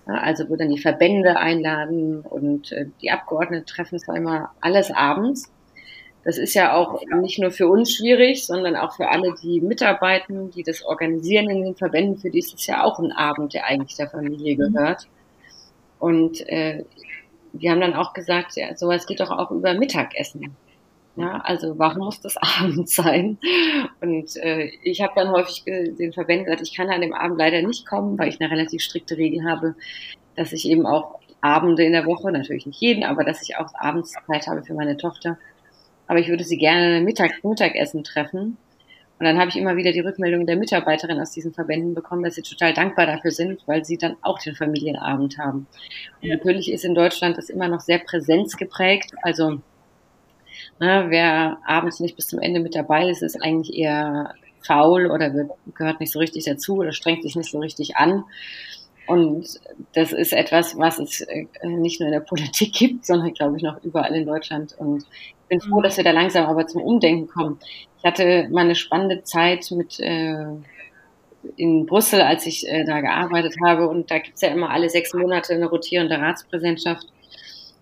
Ja, 0.08 0.16
also 0.16 0.50
wo 0.50 0.56
dann 0.56 0.70
die 0.70 0.80
Verbände 0.80 1.38
einladen 1.38 2.22
und 2.22 2.72
äh, 2.72 2.86
die 3.02 3.10
Abgeordneten 3.10 3.66
treffen 3.66 4.00
zwar 4.00 4.16
immer 4.16 4.52
alles 4.62 4.92
abends. 4.92 5.52
Das 6.24 6.38
ist 6.38 6.54
ja 6.54 6.74
auch 6.74 7.02
nicht 7.22 7.40
nur 7.40 7.52
für 7.52 7.68
uns 7.68 7.94
schwierig, 7.94 8.46
sondern 8.46 8.76
auch 8.76 8.96
für 8.96 9.10
alle, 9.10 9.36
die 9.42 9.62
mitarbeiten, 9.62 10.50
die 10.52 10.64
das 10.64 10.84
organisieren 10.84 11.50
in 11.50 11.64
den 11.64 11.76
Verbänden. 11.76 12.18
Für 12.18 12.32
die 12.32 12.40
ist 12.40 12.54
es 12.54 12.66
ja 12.66 12.84
auch 12.84 13.00
ein 13.00 13.12
Abend, 13.12 13.54
der 13.54 13.66
eigentlich 13.66 13.96
der 13.96 14.10
Familie 14.10 14.56
mhm. 14.56 14.74
gehört. 14.74 15.08
Und 16.00 16.42
äh, 16.50 16.84
wir 17.62 17.72
haben 17.72 17.82
dann 17.82 17.94
auch 17.94 18.14
gesagt, 18.14 18.56
ja, 18.56 18.76
sowas 18.76 19.06
geht 19.08 19.20
doch 19.20 19.32
auch 19.32 19.52
über 19.52 19.74
Mittagessen. 19.74 20.56
Ja, 21.18 21.40
also 21.42 21.80
warum 21.80 22.06
muss 22.06 22.22
das 22.22 22.36
Abend 22.60 22.90
sein? 22.90 23.38
Und 24.02 24.36
äh, 24.38 24.72
ich 24.84 25.02
habe 25.02 25.14
dann 25.16 25.32
häufig 25.32 25.64
den 25.66 26.14
Verbänden 26.14 26.46
gesagt, 26.46 26.62
ich 26.62 26.76
kann 26.76 26.90
an 26.90 27.02
dem 27.02 27.14
Abend 27.14 27.38
leider 27.38 27.62
nicht 27.62 27.88
kommen, 27.88 28.18
weil 28.18 28.30
ich 28.30 28.42
eine 28.42 28.52
relativ 28.52 28.82
strikte 28.82 29.18
Regel 29.18 29.50
habe, 29.50 29.76
dass 30.36 30.52
ich 30.52 30.68
eben 30.68 30.86
auch 30.86 31.20
Abende 31.42 31.84
in 31.84 31.94
der 31.94 32.06
Woche, 32.06 32.32
natürlich 32.32 32.66
nicht 32.66 32.82
jeden, 32.82 33.04
aber 33.04 33.24
dass 33.24 33.42
ich 33.44 33.56
auch 33.58 33.70
abends 33.76 34.14
Zeit 34.28 34.48
habe 34.48 34.64
für 34.64 34.74
meine 34.74 34.98
Tochter. 34.98 35.38
Aber 36.08 36.20
ich 36.20 36.28
würde 36.28 36.44
sie 36.44 36.58
gerne 36.58 37.02
Mittag, 37.02 37.44
Mittagessen 37.44 38.04
treffen. 38.04 38.58
Und 39.17 39.25
dann 39.25 39.39
habe 39.39 39.50
ich 39.50 39.55
immer 39.55 39.77
wieder 39.77 39.93
die 39.93 40.01
Rückmeldung 40.01 40.45
der 40.45 40.57
Mitarbeiterin 40.57 41.22
aus 41.22 41.31
diesen 41.31 41.53
Verbänden 41.53 41.93
bekommen, 41.93 42.24
dass 42.24 42.36
sie 42.36 42.41
total 42.41 42.74
dankbar 42.74 43.05
dafür 43.05 43.31
sind, 43.31 43.62
weil 43.65 43.86
sie 43.86 43.98
dann 43.98 44.17
auch 44.22 44.39
den 44.39 44.55
Familienabend 44.55 45.38
haben. 45.38 45.67
Und 46.22 46.29
natürlich 46.29 46.69
ist 46.72 46.84
in 46.84 46.95
Deutschland 46.95 47.38
das 47.38 47.50
immer 47.50 47.69
noch 47.69 47.79
sehr 47.79 48.00
präsenzgeprägt. 48.00 49.13
Also 49.22 49.62
ne, 50.79 51.05
wer 51.07 51.60
abends 51.65 52.01
nicht 52.01 52.17
bis 52.17 52.27
zum 52.27 52.39
Ende 52.39 52.60
mit 52.60 52.75
dabei 52.75 53.10
ist, 53.10 53.22
ist 53.22 53.41
eigentlich 53.41 53.77
eher 53.77 54.34
faul 54.62 55.10
oder 55.10 55.34
wird, 55.34 55.51
gehört 55.75 56.00
nicht 56.00 56.12
so 56.12 56.19
richtig 56.19 56.43
dazu 56.43 56.77
oder 56.77 56.91
strengt 56.91 57.24
sich 57.24 57.36
nicht 57.36 57.51
so 57.51 57.60
richtig 57.60 57.95
an. 57.95 58.25
Und 59.08 59.60
das 59.94 60.12
ist 60.12 60.34
etwas, 60.34 60.78
was 60.78 61.00
es 61.00 61.22
äh, 61.22 61.46
nicht 61.64 62.00
nur 62.00 62.08
in 62.08 62.14
der 62.14 62.22
Politik 62.22 62.74
gibt, 62.78 63.06
sondern 63.06 63.34
glaube 63.34 63.58
ich 63.58 63.64
noch 63.64 63.84
überall 63.84 64.16
in 64.16 64.26
Deutschland. 64.26 64.76
Und 64.78 65.04
ich 65.04 65.48
bin 65.50 65.62
froh, 65.62 65.82
dass 65.82 65.98
wir 65.98 66.04
da 66.04 66.12
langsam 66.12 66.46
aber 66.46 66.66
zum 66.68 66.82
Umdenken 66.82 67.28
kommen. 67.28 67.60
Ich 68.00 68.04
hatte 68.04 68.48
mal 68.50 68.62
eine 68.62 68.76
spannende 68.76 69.24
Zeit 69.24 69.70
mit 69.72 70.00
äh, 70.00 70.46
in 71.58 71.86
Brüssel, 71.86 72.22
als 72.22 72.46
ich 72.46 72.68
äh, 72.68 72.84
da 72.86 73.02
gearbeitet 73.02 73.56
habe. 73.64 73.88
Und 73.88 74.10
da 74.10 74.20
gibt's 74.20 74.42
ja 74.42 74.50
immer 74.50 74.72
alle 74.72 74.90
sechs 74.90 75.14
Monate 75.14 75.54
eine 75.54 75.68
rotierende 75.68 76.18
Ratspräsidentschaft. 76.18 77.08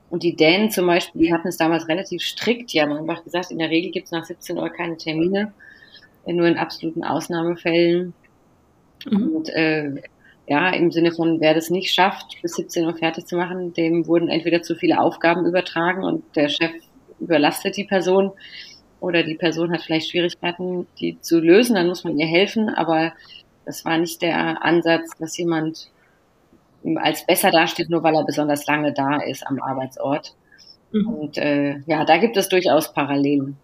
Und 0.09 0.23
die 0.23 0.35
Dänen 0.35 0.69
zum 0.69 0.85
Beispiel, 0.85 1.21
die 1.21 1.33
hatten 1.33 1.47
es 1.47 1.57
damals 1.57 1.87
relativ 1.87 2.21
strikt. 2.21 2.73
Die 2.73 2.81
haben 2.81 2.91
einfach 2.91 3.23
gesagt, 3.23 3.51
in 3.51 3.59
der 3.59 3.69
Regel 3.69 3.91
gibt's 3.91 4.11
nach 4.11 4.25
17 4.25 4.57
Uhr 4.57 4.69
keine 4.69 4.97
Termine, 4.97 5.53
nur 6.25 6.47
in 6.47 6.57
absoluten 6.57 7.03
Ausnahmefällen. 7.03 8.13
Mhm. 9.09 9.35
Und 9.35 9.49
äh, 9.49 10.01
ja, 10.47 10.69
im 10.71 10.91
Sinne 10.91 11.11
von, 11.11 11.39
wer 11.39 11.53
das 11.53 11.69
nicht 11.69 11.93
schafft, 11.93 12.41
bis 12.41 12.55
17 12.55 12.85
Uhr 12.85 12.95
fertig 12.95 13.25
zu 13.25 13.37
machen, 13.37 13.73
dem 13.73 14.07
wurden 14.07 14.29
entweder 14.29 14.61
zu 14.61 14.75
viele 14.75 14.99
Aufgaben 14.99 15.45
übertragen 15.45 16.03
und 16.03 16.23
der 16.35 16.49
Chef 16.49 16.71
überlastet 17.19 17.77
die 17.77 17.85
Person 17.85 18.31
oder 18.99 19.23
die 19.23 19.35
Person 19.35 19.71
hat 19.71 19.81
vielleicht 19.81 20.09
Schwierigkeiten, 20.09 20.87
die 20.99 21.19
zu 21.21 21.39
lösen, 21.39 21.75
dann 21.75 21.87
muss 21.87 22.03
man 22.03 22.17
ihr 22.17 22.27
helfen, 22.27 22.69
aber 22.69 23.13
das 23.65 23.85
war 23.85 23.97
nicht 23.97 24.21
der 24.21 24.63
Ansatz, 24.63 25.11
dass 25.17 25.37
jemand 25.37 25.89
als 26.95 27.25
besser 27.25 27.51
dasteht, 27.51 27.89
nur 27.89 28.03
weil 28.03 28.15
er 28.15 28.25
besonders 28.25 28.65
lange 28.67 28.93
da 28.93 29.17
ist 29.17 29.47
am 29.47 29.61
Arbeitsort. 29.61 30.35
Mhm. 30.91 31.07
Und 31.07 31.37
äh, 31.37 31.79
ja, 31.85 32.03
da 32.03 32.17
gibt 32.17 32.35
es 32.37 32.49
durchaus 32.49 32.93
Parallelen. 32.93 33.57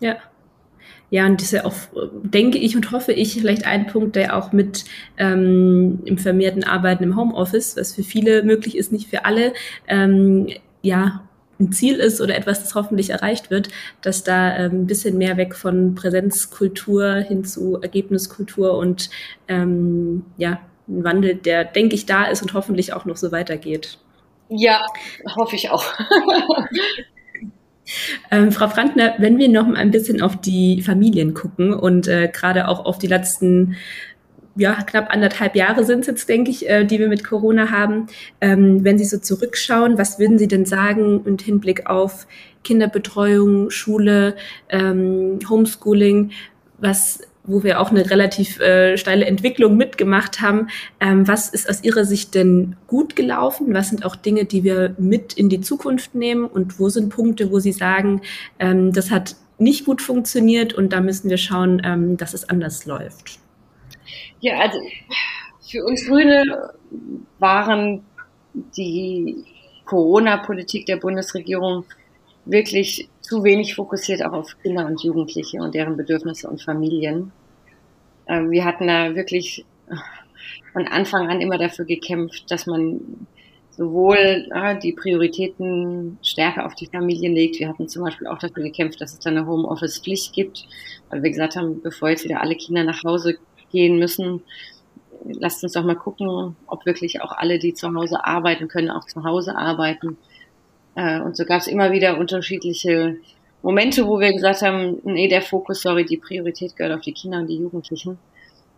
Ja. 0.00 0.16
Ja, 1.14 1.26
und 1.26 1.40
das 1.40 1.52
ist 1.52 1.52
ja 1.52 1.64
auch, 1.64 1.74
denke 2.24 2.58
ich 2.58 2.74
und 2.74 2.90
hoffe 2.90 3.12
ich, 3.12 3.34
vielleicht 3.34 3.68
ein 3.68 3.86
Punkt, 3.86 4.16
der 4.16 4.36
auch 4.36 4.50
mit 4.50 4.84
ähm, 5.16 6.00
im 6.04 6.18
vermehrten 6.18 6.64
Arbeiten 6.64 7.04
im 7.04 7.16
Homeoffice, 7.16 7.76
was 7.76 7.94
für 7.94 8.02
viele 8.02 8.42
möglich 8.42 8.76
ist, 8.76 8.90
nicht 8.90 9.10
für 9.10 9.24
alle, 9.24 9.52
ähm, 9.86 10.48
ja, 10.82 11.22
ein 11.60 11.70
Ziel 11.70 11.98
ist 11.98 12.20
oder 12.20 12.34
etwas, 12.34 12.62
das 12.62 12.74
hoffentlich 12.74 13.10
erreicht 13.10 13.52
wird, 13.52 13.68
dass 14.02 14.24
da 14.24 14.56
ähm, 14.56 14.72
ein 14.72 14.86
bisschen 14.88 15.16
mehr 15.16 15.36
weg 15.36 15.54
von 15.54 15.94
Präsenzkultur 15.94 17.14
hin 17.18 17.44
zu 17.44 17.80
Ergebniskultur 17.80 18.76
und 18.76 19.08
ähm, 19.46 20.24
ja, 20.36 20.58
ein 20.88 21.04
Wandel, 21.04 21.36
der, 21.36 21.64
denke 21.64 21.94
ich, 21.94 22.06
da 22.06 22.24
ist 22.24 22.42
und 22.42 22.54
hoffentlich 22.54 22.92
auch 22.92 23.04
noch 23.04 23.16
so 23.16 23.30
weitergeht. 23.30 24.00
Ja, 24.48 24.84
hoffe 25.36 25.54
ich 25.54 25.70
auch. 25.70 25.84
Ähm, 28.30 28.52
Frau 28.52 28.68
Frankner, 28.68 29.14
wenn 29.18 29.38
wir 29.38 29.48
noch 29.48 29.66
mal 29.66 29.76
ein 29.76 29.90
bisschen 29.90 30.22
auf 30.22 30.40
die 30.40 30.82
Familien 30.82 31.34
gucken 31.34 31.72
und 31.74 32.08
äh, 32.08 32.30
gerade 32.32 32.68
auch 32.68 32.84
auf 32.84 32.98
die 32.98 33.06
letzten 33.06 33.76
ja, 34.56 34.74
knapp 34.74 35.10
anderthalb 35.10 35.56
Jahre 35.56 35.84
sind 35.84 36.00
es 36.00 36.06
jetzt, 36.06 36.28
denke 36.28 36.50
ich, 36.50 36.68
äh, 36.68 36.84
die 36.84 36.98
wir 36.98 37.08
mit 37.08 37.24
Corona 37.24 37.70
haben. 37.70 38.06
Ähm, 38.40 38.84
wenn 38.84 38.98
Sie 38.98 39.04
so 39.04 39.18
zurückschauen, 39.18 39.98
was 39.98 40.18
würden 40.18 40.38
Sie 40.38 40.48
denn 40.48 40.64
sagen 40.64 41.22
im 41.24 41.38
Hinblick 41.38 41.86
auf 41.86 42.26
Kinderbetreuung, 42.62 43.70
Schule, 43.70 44.36
ähm, 44.68 45.40
Homeschooling, 45.48 46.30
was 46.78 47.20
wo 47.46 47.62
wir 47.62 47.80
auch 47.80 47.90
eine 47.90 48.10
relativ 48.10 48.58
äh, 48.60 48.96
steile 48.96 49.26
Entwicklung 49.26 49.76
mitgemacht 49.76 50.40
haben. 50.40 50.68
Ähm, 50.98 51.28
was 51.28 51.48
ist 51.50 51.68
aus 51.68 51.84
Ihrer 51.84 52.04
Sicht 52.04 52.34
denn 52.34 52.76
gut 52.86 53.16
gelaufen? 53.16 53.72
Was 53.74 53.90
sind 53.90 54.04
auch 54.04 54.16
Dinge, 54.16 54.46
die 54.46 54.64
wir 54.64 54.94
mit 54.98 55.34
in 55.34 55.48
die 55.48 55.60
Zukunft 55.60 56.14
nehmen? 56.14 56.46
Und 56.46 56.80
wo 56.80 56.88
sind 56.88 57.10
Punkte, 57.10 57.50
wo 57.50 57.58
Sie 57.58 57.72
sagen, 57.72 58.22
ähm, 58.58 58.92
das 58.92 59.10
hat 59.10 59.36
nicht 59.58 59.84
gut 59.84 60.02
funktioniert 60.02 60.72
und 60.72 60.92
da 60.92 61.00
müssen 61.00 61.30
wir 61.30 61.36
schauen, 61.36 61.82
ähm, 61.84 62.16
dass 62.16 62.34
es 62.34 62.48
anders 62.48 62.86
läuft? 62.86 63.38
Ja, 64.40 64.58
also 64.60 64.78
für 65.70 65.84
uns 65.84 66.06
Grüne 66.06 66.72
waren 67.38 68.04
die 68.76 69.44
Corona-Politik 69.84 70.86
der 70.86 70.96
Bundesregierung 70.96 71.84
wirklich 72.46 73.08
zu 73.24 73.42
wenig 73.42 73.74
fokussiert 73.74 74.22
auch 74.22 74.32
auf 74.32 74.56
Kinder 74.62 74.84
und 74.86 75.02
Jugendliche 75.02 75.58
und 75.58 75.74
deren 75.74 75.96
Bedürfnisse 75.96 76.46
und 76.48 76.62
Familien. 76.62 77.32
Ähm, 78.28 78.50
wir 78.50 78.66
hatten 78.66 78.86
da 78.86 79.14
wirklich 79.14 79.64
von 80.74 80.86
Anfang 80.86 81.28
an 81.30 81.40
immer 81.40 81.56
dafür 81.56 81.86
gekämpft, 81.86 82.50
dass 82.50 82.66
man 82.66 83.26
sowohl 83.70 84.46
die 84.82 84.92
Prioritäten 84.92 86.18
stärker 86.22 86.66
auf 86.66 86.74
die 86.74 86.86
Familien 86.86 87.34
legt. 87.34 87.58
Wir 87.58 87.68
hatten 87.68 87.88
zum 87.88 88.04
Beispiel 88.04 88.28
auch 88.28 88.38
dafür 88.38 88.62
gekämpft, 88.62 89.00
dass 89.00 89.14
es 89.14 89.18
da 89.20 89.30
eine 89.30 89.46
Homeoffice-Pflicht 89.46 90.32
gibt, 90.32 90.66
weil 91.08 91.22
wir 91.22 91.30
gesagt 91.30 91.56
haben, 91.56 91.80
bevor 91.82 92.10
jetzt 92.10 92.24
wieder 92.24 92.40
alle 92.40 92.54
Kinder 92.54 92.84
nach 92.84 93.02
Hause 93.02 93.38
gehen 93.72 93.98
müssen, 93.98 94.42
lasst 95.24 95.64
uns 95.64 95.72
doch 95.72 95.84
mal 95.84 95.96
gucken, 95.96 96.56
ob 96.66 96.86
wirklich 96.86 97.22
auch 97.22 97.32
alle, 97.32 97.58
die 97.58 97.74
zu 97.74 97.92
Hause 97.94 98.24
arbeiten 98.24 98.68
können, 98.68 98.90
auch 98.90 99.06
zu 99.06 99.24
Hause 99.24 99.56
arbeiten. 99.56 100.18
Äh, 100.94 101.20
und 101.20 101.36
so 101.36 101.44
gab 101.44 101.60
es 101.60 101.66
immer 101.66 101.92
wieder 101.92 102.18
unterschiedliche 102.18 103.16
Momente, 103.62 104.06
wo 104.06 104.20
wir 104.20 104.32
gesagt 104.32 104.62
haben, 104.62 105.00
nee, 105.04 105.28
der 105.28 105.42
Fokus, 105.42 105.82
sorry, 105.82 106.04
die 106.04 106.18
Priorität 106.18 106.76
gehört 106.76 106.94
auf 106.94 107.00
die 107.00 107.12
Kinder 107.12 107.38
und 107.38 107.48
die 107.48 107.56
Jugendlichen. 107.56 108.18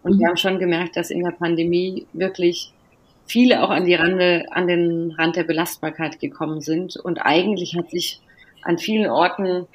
Und 0.02 0.14
mhm. 0.14 0.20
wir 0.20 0.28
haben 0.28 0.36
schon 0.36 0.58
gemerkt, 0.58 0.96
dass 0.96 1.10
in 1.10 1.24
der 1.24 1.32
Pandemie 1.32 2.06
wirklich 2.12 2.72
viele 3.26 3.62
auch 3.62 3.70
an 3.70 3.84
die 3.84 3.94
Rande, 3.94 4.46
an 4.50 4.68
den 4.68 5.10
Rand 5.18 5.36
der 5.36 5.44
Belastbarkeit 5.44 6.20
gekommen 6.20 6.60
sind. 6.60 6.96
Und 6.96 7.18
eigentlich 7.18 7.76
hat 7.76 7.90
sich 7.90 8.20
an 8.62 8.78
vielen 8.78 9.10
Orten 9.10 9.66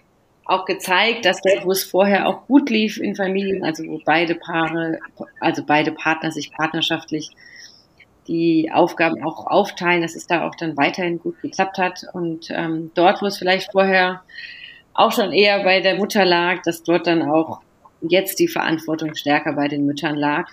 auch 0.46 0.66
gezeigt, 0.66 1.26
dass 1.26 1.42
dort, 1.42 1.66
wo 1.66 1.72
es 1.72 1.84
vorher 1.84 2.28
auch 2.28 2.48
gut 2.48 2.70
lief 2.70 2.98
in 2.98 3.16
Familien, 3.16 3.64
also 3.64 3.84
wo 3.86 4.02
beide 4.04 4.36
Paare, 4.36 5.00
also 5.40 5.64
beide 5.66 5.92
Partner 5.92 6.32
sich 6.32 6.52
partnerschaftlich 6.52 7.32
die 8.28 8.72
Aufgaben 8.72 9.24
auch 9.24 9.48
aufteilen, 9.48 10.02
dass 10.02 10.16
es 10.16 10.28
da 10.28 10.48
auch 10.48 10.56
dann 10.56 10.78
weiterhin 10.78 11.20
gut 11.20 11.42
geklappt 11.42 11.78
hat. 11.78 12.06
Und 12.14 12.48
ähm, 12.52 12.92
dort, 12.94 13.22
wo 13.22 13.26
es 13.26 13.38
vielleicht 13.38 13.72
vorher 13.72 14.22
auch 14.94 15.12
schon 15.12 15.32
eher 15.34 15.64
bei 15.64 15.82
der 15.82 15.96
Mutter 15.96 16.26
lag, 16.26 16.62
dass 16.64 16.84
dort 16.84 17.08
dann 17.08 17.22
auch 17.22 17.62
jetzt 18.02 18.40
die 18.40 18.48
Verantwortung 18.48 19.16
stärker 19.16 19.54
bei 19.54 19.68
den 19.68 19.86
Müttern 19.86 20.16
lag. 20.16 20.50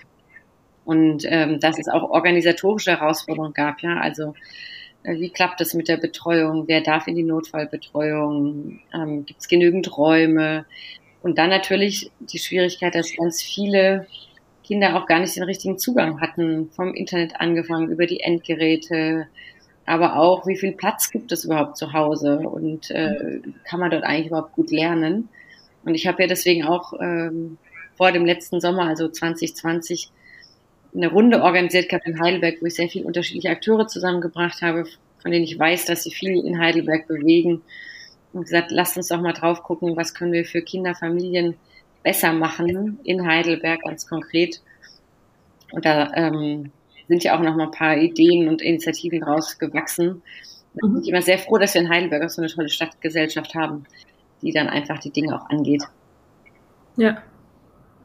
Und 0.85 1.23
ähm, 1.27 1.59
dass 1.59 1.77
es 1.79 1.87
auch 1.87 2.09
organisatorische 2.09 2.91
Herausforderungen 2.91 3.53
gab, 3.53 3.81
ja. 3.81 3.97
Also 3.97 4.33
Äh, 5.03 5.15
wie 5.19 5.29
klappt 5.29 5.61
es 5.61 5.73
mit 5.73 5.87
der 5.87 5.97
Betreuung? 5.97 6.67
Wer 6.67 6.81
darf 6.81 7.07
in 7.07 7.15
die 7.15 7.23
Notfallbetreuung? 7.23 8.79
Ähm, 8.93 9.25
Gibt 9.25 9.39
es 9.39 9.47
genügend 9.47 9.97
Räume? 9.97 10.65
Und 11.21 11.37
dann 11.37 11.49
natürlich 11.49 12.11
die 12.19 12.39
Schwierigkeit, 12.39 12.95
dass 12.95 13.15
ganz 13.15 13.41
viele 13.41 14.07
Kinder 14.69 14.95
auch 14.95 15.07
gar 15.07 15.19
nicht 15.19 15.35
den 15.35 15.41
richtigen 15.41 15.79
Zugang 15.79 16.21
hatten, 16.21 16.69
vom 16.69 16.93
Internet 16.93 17.41
angefangen, 17.41 17.89
über 17.89 18.05
die 18.05 18.19
Endgeräte, 18.19 19.25
aber 19.87 20.15
auch, 20.15 20.45
wie 20.45 20.57
viel 20.57 20.73
Platz 20.73 21.09
gibt 21.09 21.31
es 21.31 21.43
überhaupt 21.43 21.75
zu 21.75 21.91
Hause 21.91 22.37
und 22.37 22.91
äh, 22.91 23.41
kann 23.63 23.79
man 23.79 23.89
dort 23.89 24.03
eigentlich 24.03 24.27
überhaupt 24.27 24.53
gut 24.53 24.69
lernen. 24.69 25.27
Und 25.85 25.95
ich 25.95 26.05
habe 26.05 26.21
ja 26.21 26.27
deswegen 26.27 26.65
auch 26.65 26.93
ähm, 27.01 27.57
vor 27.97 28.11
dem 28.11 28.27
letzten 28.27 28.61
Sommer, 28.61 28.83
also 28.83 29.07
2020, 29.07 30.11
eine 30.93 31.07
Runde 31.07 31.41
organisiert 31.41 31.89
gehabt 31.89 32.05
in 32.05 32.21
Heidelberg, 32.21 32.61
wo 32.61 32.67
ich 32.67 32.75
sehr 32.75 32.89
viele 32.89 33.05
unterschiedliche 33.05 33.49
Akteure 33.49 33.87
zusammengebracht 33.87 34.61
habe, 34.61 34.85
von 35.17 35.31
denen 35.31 35.45
ich 35.45 35.57
weiß, 35.57 35.85
dass 35.85 36.03
sie 36.03 36.11
viel 36.11 36.45
in 36.45 36.59
Heidelberg 36.59 37.07
bewegen. 37.07 37.63
Und 38.33 38.43
gesagt, 38.43 38.69
lasst 38.69 38.97
uns 38.97 39.07
doch 39.07 39.19
mal 39.19 39.33
drauf 39.33 39.63
gucken, 39.63 39.97
was 39.97 40.13
können 40.13 40.31
wir 40.31 40.45
für 40.45 40.61
Kinder, 40.61 40.93
Familien 40.93 41.55
besser 42.03 42.33
machen 42.33 42.99
in 43.03 43.25
Heidelberg 43.25 43.83
ganz 43.83 44.07
konkret. 44.07 44.61
Und 45.71 45.85
da 45.85 46.11
ähm, 46.13 46.71
sind 47.07 47.23
ja 47.23 47.37
auch 47.37 47.41
noch 47.41 47.55
mal 47.55 47.65
ein 47.65 47.71
paar 47.71 47.97
Ideen 47.97 48.47
und 48.47 48.61
Initiativen 48.61 49.23
rausgewachsen. 49.23 50.21
Da 50.75 50.87
bin 50.87 51.01
ich 51.01 51.09
immer 51.09 51.21
sehr 51.21 51.39
froh, 51.39 51.57
dass 51.57 51.73
wir 51.73 51.81
in 51.81 51.89
Heidelberg 51.89 52.23
auch 52.23 52.29
so 52.29 52.41
eine 52.41 52.51
tolle 52.51 52.69
Stadtgesellschaft 52.69 53.55
haben, 53.55 53.85
die 54.41 54.51
dann 54.51 54.67
einfach 54.67 54.99
die 54.99 55.11
Dinge 55.11 55.35
auch 55.35 55.49
angeht. 55.49 55.83
Ja, 56.95 57.21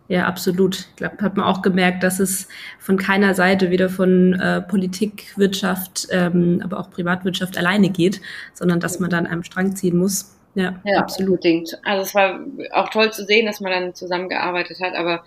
ja, 0.06 0.26
absolut. 0.26 0.80
Ich 0.80 0.96
glaube, 0.96 1.16
hat 1.22 1.36
man 1.36 1.46
auch 1.46 1.62
gemerkt, 1.62 2.02
dass 2.02 2.20
es 2.20 2.48
von 2.78 2.98
keiner 2.98 3.34
Seite, 3.34 3.70
weder 3.70 3.88
von 3.88 4.34
äh, 4.34 4.60
Politik, 4.60 5.32
Wirtschaft, 5.36 6.08
ähm, 6.10 6.60
aber 6.62 6.78
auch 6.78 6.90
Privatwirtschaft 6.90 7.56
alleine 7.56 7.88
geht, 7.88 8.20
sondern 8.52 8.80
dass 8.80 9.00
man 9.00 9.08
dann 9.08 9.26
einem 9.26 9.44
Strang 9.44 9.74
ziehen 9.76 9.96
muss. 9.96 10.36
Ja, 10.54 10.80
ja 10.84 10.98
absolut. 10.98 11.30
Unbedingt. 11.30 11.78
Also 11.84 12.02
es 12.02 12.14
war 12.14 12.40
auch 12.72 12.88
toll 12.88 13.12
zu 13.12 13.24
sehen, 13.24 13.46
dass 13.46 13.60
man 13.60 13.72
dann 13.72 13.94
zusammengearbeitet 13.94 14.80
hat, 14.80 14.94
aber 14.94 15.24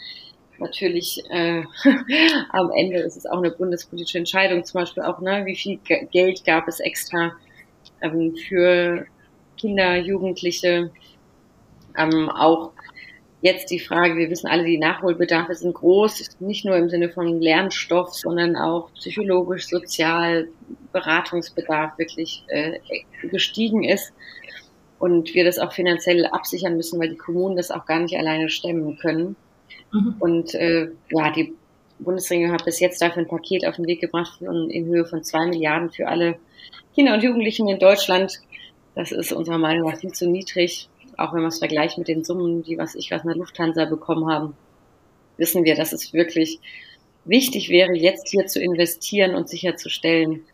natürlich 0.57 1.23
äh, 1.29 1.63
am 2.51 2.71
Ende 2.71 2.99
ist 2.99 3.17
es 3.17 3.25
auch 3.25 3.37
eine 3.37 3.51
bundespolitische 3.51 4.17
Entscheidung, 4.17 4.63
zum 4.63 4.81
Beispiel 4.81 5.03
auch, 5.03 5.19
ne, 5.19 5.45
wie 5.45 5.55
viel 5.55 5.79
Geld 6.11 6.45
gab 6.45 6.67
es 6.67 6.79
extra 6.79 7.33
ähm, 8.01 8.35
für 8.35 9.05
Kinder, 9.57 9.97
Jugendliche, 9.97 10.91
ähm, 11.97 12.29
auch 12.29 12.71
jetzt 13.41 13.69
die 13.69 13.79
Frage, 13.79 14.17
wir 14.17 14.29
wissen 14.29 14.47
alle, 14.47 14.65
die 14.65 14.77
Nachholbedarfe 14.77 15.53
sind 15.53 15.73
groß, 15.73 16.39
nicht 16.39 16.65
nur 16.65 16.75
im 16.75 16.89
Sinne 16.89 17.09
von 17.09 17.39
Lernstoff, 17.39 18.13
sondern 18.13 18.55
auch 18.55 18.91
psychologisch, 18.93 19.67
sozial, 19.67 20.47
Beratungsbedarf 20.91 21.97
wirklich 21.97 22.43
äh, 22.47 22.79
gestiegen 23.29 23.83
ist 23.83 24.13
und 24.99 25.33
wir 25.33 25.45
das 25.45 25.59
auch 25.59 25.71
finanziell 25.71 26.25
absichern 26.25 26.75
müssen, 26.75 26.99
weil 26.99 27.09
die 27.09 27.17
Kommunen 27.17 27.55
das 27.55 27.71
auch 27.71 27.85
gar 27.85 27.99
nicht 27.99 28.17
alleine 28.17 28.49
stemmen 28.49 28.97
können. 28.97 29.35
Mhm. 29.91 30.15
Und 30.19 30.55
äh, 30.55 30.89
ja, 31.11 31.31
die 31.31 31.53
Bundesregierung 31.99 32.53
hat 32.53 32.65
bis 32.65 32.79
jetzt 32.79 33.01
dafür 33.01 33.23
ein 33.23 33.27
Paket 33.27 33.65
auf 33.65 33.75
den 33.75 33.87
Weg 33.87 34.01
gebracht 34.01 34.39
von, 34.39 34.69
in 34.69 34.85
Höhe 34.85 35.05
von 35.05 35.23
zwei 35.23 35.45
Milliarden 35.45 35.91
für 35.91 36.07
alle 36.07 36.37
Kinder 36.93 37.13
und 37.13 37.23
Jugendlichen 37.23 37.67
in 37.67 37.79
Deutschland. 37.79 38.39
Das 38.95 39.11
ist 39.11 39.31
unserer 39.31 39.57
Meinung 39.57 39.89
nach 39.89 39.99
viel 39.99 40.11
zu 40.11 40.27
niedrig 40.27 40.89
auch 41.17 41.33
wenn 41.33 41.41
man 41.41 41.49
es 41.49 41.59
vergleicht 41.59 41.97
mit 41.97 42.07
den 42.07 42.23
Summen, 42.23 42.63
die 42.63 42.77
was 42.77 42.95
ich 42.95 43.11
was 43.11 43.23
in 43.23 43.29
der 43.29 43.37
Lufthansa 43.37 43.85
bekommen 43.85 44.31
haben, 44.31 44.55
wissen 45.37 45.65
wir, 45.65 45.75
dass 45.75 45.91
es 45.91 46.13
wirklich 46.13 46.59
wichtig 47.25 47.69
wäre, 47.69 47.93
jetzt 47.93 48.29
hier 48.29 48.45
zu 48.45 48.61
investieren 48.61 49.35
und 49.35 49.49
sicherzustellen, 49.49 50.45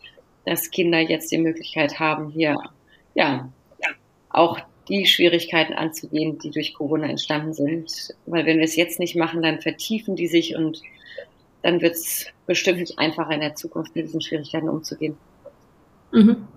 dass 0.46 0.72
Kinder 0.72 1.00
jetzt 1.00 1.32
die 1.32 1.38
Möglichkeit 1.38 2.00
haben, 2.00 2.32
hier 2.32 2.58
ja 3.14 3.50
auch 4.34 4.60
die 4.90 5.06
Schwierigkeiten 5.06 5.74
anzugehen, 5.74 6.40
die 6.40 6.52
durch 6.52 6.74
Corona 6.74 7.08
entstanden 7.08 7.54
sind. 7.54 8.14
Weil 8.26 8.46
wenn 8.46 8.58
wir 8.58 8.66
es 8.66 8.76
jetzt 8.76 9.00
nicht 9.00 9.16
machen, 9.16 9.42
dann 9.42 9.62
vertiefen 9.62 10.16
die 10.16 10.28
sich 10.28 10.56
und 10.56 10.82
dann 11.62 11.82
wird 11.82 11.94
es 11.94 12.26
bestimmt 12.46 12.80
nicht 12.80 13.00
einfacher 13.00 13.32
in 13.32 13.40
der 13.40 13.56
Zukunft 13.56 13.96
mit 13.96 14.06
diesen 14.06 14.20
Schwierigkeiten 14.20 14.68
umzugehen. 14.68 15.16
Mhm. 16.12 16.48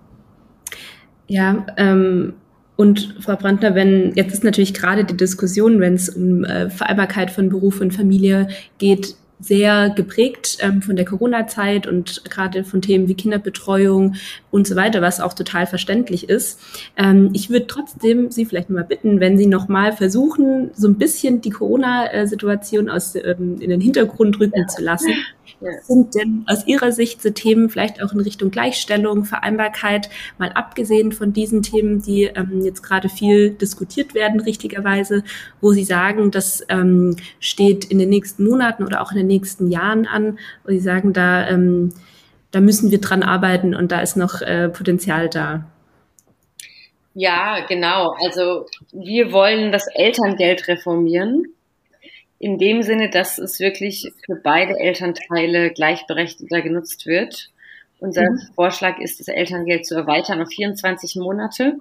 Ja, 1.28 1.66
ähm, 1.76 2.34
und 2.76 3.16
Frau 3.20 3.36
Brandner, 3.36 3.74
wenn 3.74 4.12
jetzt 4.14 4.34
ist 4.34 4.44
natürlich 4.44 4.74
gerade 4.74 5.04
die 5.04 5.16
Diskussion, 5.16 5.80
wenn 5.80 5.94
es 5.94 6.10
um 6.10 6.44
äh, 6.44 6.68
Vereinbarkeit 6.68 7.30
von 7.30 7.48
Beruf 7.48 7.80
und 7.80 7.94
Familie 7.94 8.48
geht, 8.78 9.16
sehr 9.38 9.90
geprägt 9.90 10.58
ähm, 10.60 10.82
von 10.82 10.96
der 10.96 11.04
Corona-Zeit 11.04 11.86
und 11.86 12.24
gerade 12.24 12.64
von 12.64 12.80
Themen 12.80 13.08
wie 13.08 13.14
Kinderbetreuung 13.14 14.14
und 14.50 14.66
so 14.66 14.76
weiter, 14.76 15.02
was 15.02 15.20
auch 15.20 15.34
total 15.34 15.66
verständlich 15.66 16.28
ist. 16.28 16.60
Ähm, 16.96 17.30
ich 17.34 17.50
würde 17.50 17.66
trotzdem 17.66 18.30
Sie 18.30 18.46
vielleicht 18.46 18.70
mal 18.70 18.84
bitten, 18.84 19.20
wenn 19.20 19.36
Sie 19.36 19.46
noch 19.46 19.68
mal 19.68 19.92
versuchen, 19.92 20.70
so 20.74 20.88
ein 20.88 20.96
bisschen 20.96 21.40
die 21.40 21.50
Corona-Situation 21.50 22.88
aus 22.88 23.14
ähm, 23.14 23.60
in 23.60 23.70
den 23.70 23.80
Hintergrund 23.80 24.40
rücken 24.40 24.60
ja. 24.60 24.66
zu 24.66 24.82
lassen 24.82 25.12
was 25.60 25.86
sind 25.86 26.14
denn 26.14 26.44
aus 26.46 26.66
Ihrer 26.66 26.92
Sicht 26.92 27.22
so 27.22 27.30
Themen 27.30 27.70
vielleicht 27.70 28.02
auch 28.02 28.12
in 28.12 28.20
Richtung 28.20 28.50
Gleichstellung, 28.50 29.24
Vereinbarkeit, 29.24 30.08
mal 30.38 30.52
abgesehen 30.52 31.12
von 31.12 31.32
diesen 31.32 31.62
Themen, 31.62 32.02
die 32.02 32.24
ähm, 32.24 32.62
jetzt 32.62 32.82
gerade 32.82 33.08
viel 33.08 33.50
diskutiert 33.50 34.14
werden, 34.14 34.40
richtigerweise, 34.40 35.24
wo 35.60 35.72
Sie 35.72 35.84
sagen, 35.84 36.30
das 36.30 36.64
ähm, 36.68 37.16
steht 37.40 37.84
in 37.84 37.98
den 37.98 38.08
nächsten 38.08 38.44
Monaten 38.44 38.84
oder 38.84 39.00
auch 39.02 39.10
in 39.12 39.18
den 39.18 39.26
nächsten 39.26 39.70
Jahren 39.70 40.06
an, 40.06 40.38
wo 40.64 40.70
Sie 40.70 40.80
sagen, 40.80 41.12
da, 41.12 41.48
ähm, 41.48 41.92
da 42.50 42.60
müssen 42.60 42.90
wir 42.90 43.00
dran 43.00 43.22
arbeiten 43.22 43.74
und 43.74 43.92
da 43.92 44.00
ist 44.00 44.16
noch 44.16 44.42
äh, 44.42 44.68
Potenzial 44.68 45.28
da? 45.28 45.66
Ja, 47.14 47.64
genau. 47.66 48.14
Also 48.22 48.66
wir 48.92 49.32
wollen 49.32 49.72
das 49.72 49.86
Elterngeld 49.94 50.68
reformieren 50.68 51.55
in 52.38 52.58
dem 52.58 52.82
Sinne, 52.82 53.08
dass 53.10 53.38
es 53.38 53.60
wirklich 53.60 54.12
für 54.24 54.36
beide 54.36 54.78
Elternteile 54.78 55.70
gleichberechtigter 55.70 56.60
genutzt 56.60 57.06
wird. 57.06 57.50
Unser 57.98 58.30
mhm. 58.30 58.40
Vorschlag 58.54 58.98
ist, 58.98 59.20
das 59.20 59.28
Elterngeld 59.28 59.86
zu 59.86 59.94
erweitern 59.94 60.42
auf 60.42 60.48
24 60.48 61.16
Monate 61.16 61.78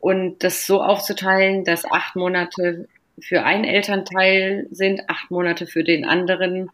und 0.00 0.42
das 0.42 0.66
so 0.66 0.82
aufzuteilen, 0.82 1.64
dass 1.64 1.84
acht 1.84 2.16
Monate 2.16 2.88
für 3.20 3.44
einen 3.44 3.64
Elternteil 3.64 4.66
sind, 4.70 5.08
acht 5.08 5.30
Monate 5.30 5.66
für 5.66 5.84
den 5.84 6.06
anderen 6.06 6.70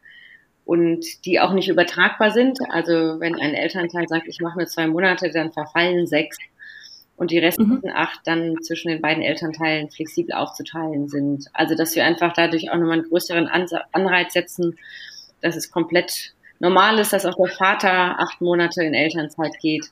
und 0.65 1.25
die 1.25 1.41
auch 1.41 1.53
nicht 1.53 1.69
übertragbar 1.69 2.31
sind. 2.31 2.59
Also 2.71 3.21
wenn 3.21 3.35
ein 3.35 3.55
Elternteil 3.55 4.07
sagt, 4.07 4.29
ich 4.29 4.41
mache 4.41 4.59
nur 4.59 4.67
zwei 4.67 4.87
Monate, 4.87 5.31
dann 5.31 5.53
verfallen 5.53 6.07
sechs 6.07 6.39
und 7.19 7.33
die 7.33 7.39
restlichen 7.39 7.81
mhm. 7.83 7.93
acht 7.95 8.21
dann 8.25 8.63
zwischen 8.63 8.89
den 8.89 9.03
beiden 9.03 9.23
Elternteilen 9.23 9.91
flexibel 9.91 10.35
aufzuteilen 10.35 11.09
sind. 11.09 11.47
Also 11.53 11.75
dass 11.75 11.95
wir 11.97 12.05
einfach 12.05 12.33
dadurch 12.33 12.71
auch 12.71 12.77
nochmal 12.77 13.01
einen 13.01 13.09
größeren 13.09 13.49
Anreiz 13.49 14.33
setzen, 14.33 14.79
dass 15.43 15.57
es 15.57 15.71
komplett 15.71 16.33
normal 16.61 16.99
ist, 16.99 17.13
dass 17.13 17.27
auch 17.27 17.37
der 17.37 17.49
Vater 17.49 18.21
acht 18.21 18.41
Monate 18.41 18.85
in 18.85 18.95
Elternzeit 18.95 19.59
geht 19.61 19.91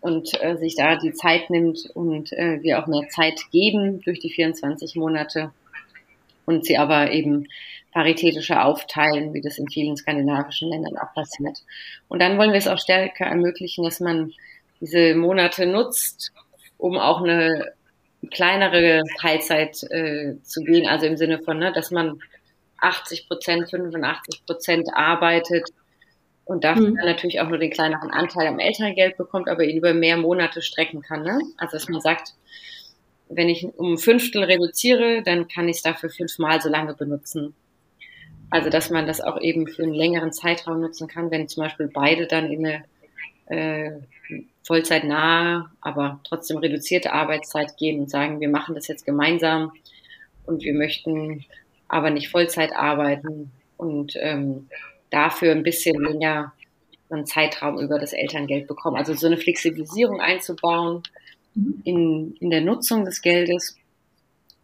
und 0.00 0.40
äh, 0.42 0.56
sich 0.56 0.76
da 0.76 0.96
die 0.96 1.12
Zeit 1.12 1.50
nimmt 1.50 1.90
und 1.94 2.32
äh, 2.32 2.62
wir 2.62 2.78
auch 2.78 2.86
mehr 2.86 3.08
Zeit 3.08 3.40
geben 3.50 4.00
durch 4.02 4.20
die 4.20 4.30
24 4.30 4.94
Monate 4.94 5.50
und 6.46 6.64
sie 6.64 6.78
aber 6.78 7.10
eben 7.10 7.48
paritätischer 7.92 8.64
aufteilen, 8.64 9.34
wie 9.34 9.40
das 9.40 9.58
in 9.58 9.68
vielen 9.68 9.96
skandinavischen 9.96 10.70
Ländern 10.70 10.96
auch 10.96 11.12
passiert. 11.14 11.58
Und 12.08 12.22
dann 12.22 12.38
wollen 12.38 12.52
wir 12.52 12.58
es 12.58 12.68
auch 12.68 12.78
stärker 12.78 13.26
ermöglichen, 13.26 13.84
dass 13.84 13.98
man 13.98 14.32
diese 14.80 15.14
Monate 15.16 15.66
nutzt, 15.66 16.32
um 16.80 16.98
auch 16.98 17.22
eine 17.22 17.72
kleinere 18.30 19.02
Teilzeit 19.20 19.82
äh, 19.90 20.34
zu 20.42 20.62
gehen, 20.62 20.88
also 20.88 21.06
im 21.06 21.16
Sinne 21.16 21.38
von, 21.38 21.58
ne, 21.58 21.72
dass 21.72 21.90
man 21.90 22.20
80 22.78 23.28
Prozent, 23.28 23.70
85 23.70 24.46
Prozent 24.46 24.88
arbeitet 24.92 25.68
und 26.44 26.64
dafür 26.64 26.90
mhm. 26.90 26.96
dann 26.96 27.06
natürlich 27.06 27.40
auch 27.40 27.48
nur 27.48 27.58
den 27.58 27.70
kleineren 27.70 28.10
Anteil 28.10 28.46
am 28.46 28.58
Elterngeld 28.58 29.16
bekommt, 29.16 29.48
aber 29.48 29.64
ihn 29.64 29.76
über 29.76 29.94
mehr 29.94 30.16
Monate 30.16 30.62
strecken 30.62 31.02
kann. 31.02 31.22
Ne? 31.22 31.38
Also 31.58 31.76
dass 31.76 31.88
man 31.88 32.00
sagt, 32.00 32.34
wenn 33.28 33.48
ich 33.48 33.64
um 33.76 33.94
ein 33.94 33.98
Fünftel 33.98 34.42
reduziere, 34.42 35.22
dann 35.22 35.46
kann 35.46 35.68
ich 35.68 35.76
es 35.76 35.82
dafür 35.82 36.10
fünfmal 36.10 36.60
so 36.60 36.68
lange 36.68 36.94
benutzen. 36.94 37.54
Also 38.50 38.68
dass 38.68 38.90
man 38.90 39.06
das 39.06 39.20
auch 39.20 39.40
eben 39.40 39.68
für 39.68 39.84
einen 39.84 39.94
längeren 39.94 40.32
Zeitraum 40.32 40.80
nutzen 40.80 41.06
kann, 41.06 41.30
wenn 41.30 41.48
zum 41.48 41.62
Beispiel 41.62 41.88
beide 41.92 42.26
dann 42.26 42.50
in 42.50 42.66
eine 42.66 42.84
äh, 43.50 43.92
vollzeitnahe, 44.62 45.68
aber 45.80 46.20
trotzdem 46.24 46.58
reduzierte 46.58 47.12
Arbeitszeit 47.12 47.76
gehen 47.76 48.00
und 48.00 48.10
sagen, 48.10 48.40
wir 48.40 48.48
machen 48.48 48.74
das 48.74 48.86
jetzt 48.88 49.04
gemeinsam 49.04 49.72
und 50.46 50.62
wir 50.62 50.74
möchten 50.74 51.44
aber 51.88 52.10
nicht 52.10 52.28
Vollzeit 52.28 52.72
arbeiten 52.72 53.50
und 53.76 54.12
ähm, 54.16 54.68
dafür 55.10 55.52
ein 55.52 55.64
bisschen 55.64 56.00
länger 56.00 56.52
einen 57.10 57.26
Zeitraum 57.26 57.80
über 57.80 57.98
das 57.98 58.12
Elterngeld 58.12 58.68
bekommen. 58.68 58.96
Also 58.96 59.14
so 59.14 59.26
eine 59.26 59.36
Flexibilisierung 59.36 60.20
einzubauen 60.20 61.02
in, 61.82 62.36
in 62.38 62.50
der 62.50 62.60
Nutzung 62.60 63.04
des 63.04 63.22
Geldes, 63.22 63.76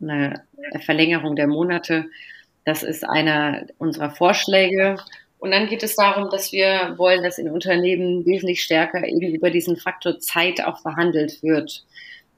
eine 0.01 0.45
Verlängerung 0.85 1.35
der 1.35 1.49
Monate, 1.49 2.07
das 2.65 2.85
ist 2.85 3.03
einer 3.03 3.67
unserer 3.79 4.11
Vorschläge 4.11 4.97
Und 5.39 5.51
dann 5.51 5.69
geht 5.69 5.83
es 5.83 5.97
darum, 5.97 6.31
dass 6.31 6.53
wir 6.53 6.95
wollen, 6.97 7.23
dass 7.23 7.39
in 7.39 7.51
Unternehmen 7.51 8.25
wesentlich 8.25 8.63
stärker 8.63 9.07
eben 9.07 9.35
über 9.35 9.51
diesen 9.51 9.77
Faktor 9.77 10.19
Zeit 10.19 10.65
auch 10.65 10.81
verhandelt 10.81 11.43
wird. 11.43 11.85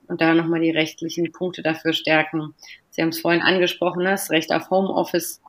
Und 0.09 0.21
da 0.21 0.35
nochmal 0.35 0.61
die 0.61 0.71
rechtlichen 0.71 1.31
Punkte 1.33 1.63
dafür 1.63 1.93
stärken. 1.93 2.55
Sie 2.91 3.03
haben 3.03 3.11
es 3.11 3.21
vorhin 3.21 3.43
angesprochen, 3.43 4.03
ne, 4.03 4.11
das 4.11 4.31
Recht 4.31 4.53
auf 4.53 4.71
Homeoffice. 4.71 5.41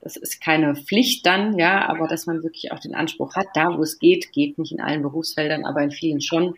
Das 0.00 0.16
ist 0.16 0.40
keine 0.40 0.76
Pflicht 0.76 1.26
dann, 1.26 1.58
ja, 1.58 1.88
aber 1.88 2.06
dass 2.06 2.26
man 2.26 2.42
wirklich 2.42 2.70
auch 2.70 2.78
den 2.78 2.94
Anspruch 2.94 3.34
hat, 3.34 3.48
da 3.54 3.76
wo 3.76 3.82
es 3.82 3.98
geht, 3.98 4.32
geht 4.32 4.56
nicht 4.56 4.72
in 4.72 4.80
allen 4.80 5.02
Berufsfeldern, 5.02 5.64
aber 5.64 5.82
in 5.82 5.90
vielen 5.90 6.20
schon. 6.20 6.54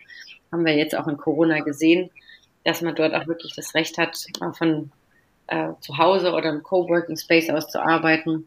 Haben 0.53 0.67
wir 0.67 0.77
jetzt 0.77 0.97
auch 0.97 1.09
in 1.09 1.17
Corona 1.17 1.61
gesehen, 1.61 2.11
dass 2.65 2.83
man 2.83 2.95
dort 2.95 3.15
auch 3.15 3.27
wirklich 3.27 3.55
das 3.57 3.75
Recht 3.75 3.97
hat, 3.97 4.19
von 4.53 4.93
äh, 5.47 5.71
zu 5.81 5.97
Hause 5.97 6.33
oder 6.33 6.51
im 6.51 6.63
Coworking 6.63 7.17
Space 7.17 7.49
aus 7.49 7.69
zu 7.69 7.83
arbeiten 7.83 8.45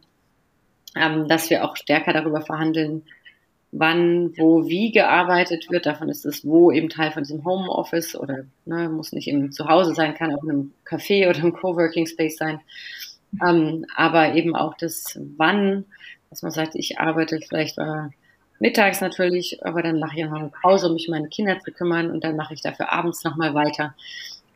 ähm, 0.96 1.28
dass 1.28 1.50
wir 1.50 1.64
auch 1.64 1.76
stärker 1.76 2.14
darüber 2.14 2.42
verhandeln, 2.42 3.04
wann, 3.72 4.38
wo, 4.38 4.68
wie 4.68 4.92
gearbeitet 4.92 5.70
wird. 5.70 5.86
Davon 5.86 6.10
ist 6.10 6.26
das 6.26 6.46
Wo 6.46 6.72
eben 6.72 6.90
Teil 6.90 7.12
von 7.12 7.24
diesem 7.24 7.46
Homeoffice 7.46 8.16
oder 8.16 8.46
ne, 8.66 8.90
muss 8.90 9.14
nicht 9.14 9.28
im 9.28 9.52
Zuhause 9.52 9.94
sein, 9.94 10.14
kann 10.14 10.36
auch 10.36 10.44
in 10.44 10.50
einem 10.50 10.74
Café 10.86 11.30
oder 11.30 11.40
im 11.40 11.54
Coworking 11.54 12.06
Space 12.06 12.38
sein. 12.38 12.60
Ähm, 13.46 13.86
aber 13.96 14.36
eben 14.36 14.56
auch 14.56 14.76
das 14.76 15.18
Wann, 15.38 15.86
dass 16.30 16.42
man 16.42 16.52
sagt, 16.52 16.76
ich 16.76 17.00
arbeite 17.00 17.40
vielleicht 17.40 17.78
äh, 17.78 18.10
mittags 18.60 19.00
natürlich, 19.00 19.66
aber 19.66 19.82
dann 19.82 20.00
mache 20.00 20.18
ich 20.18 20.26
noch 20.26 20.34
eine 20.34 20.52
Pause, 20.62 20.88
um 20.88 20.94
mich 20.94 21.08
um 21.08 21.14
meine 21.14 21.30
Kinder 21.30 21.60
zu 21.60 21.72
kümmern 21.72 22.12
und 22.12 22.24
dann 22.24 22.36
mache 22.36 22.54
ich 22.54 22.62
dafür 22.62 22.92
abends 22.92 23.24
nochmal 23.24 23.54
weiter. 23.54 23.96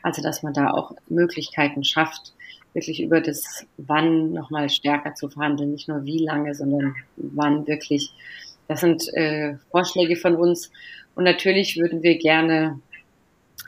Also 0.04 0.22
dass 0.22 0.44
man 0.44 0.54
da 0.54 0.72
auch 0.72 0.92
Möglichkeiten 1.08 1.84
schafft, 1.84 2.35
wirklich 2.76 3.02
über 3.02 3.22
das 3.22 3.66
Wann 3.78 4.34
nochmal 4.34 4.70
stärker 4.70 5.16
zu 5.16 5.30
verhandeln. 5.30 5.72
Nicht 5.72 5.88
nur 5.88 6.06
wie 6.06 6.20
lange, 6.20 6.54
sondern 6.54 6.94
wann 7.16 7.66
wirklich. 7.66 8.12
Das 8.68 8.82
sind 8.82 9.08
äh, 9.14 9.56
Vorschläge 9.72 10.18
von 10.18 10.36
uns. 10.36 10.72
Und 11.16 11.24
natürlich 11.24 11.78
würden 11.78 12.04
wir 12.04 12.18
gerne 12.18 12.80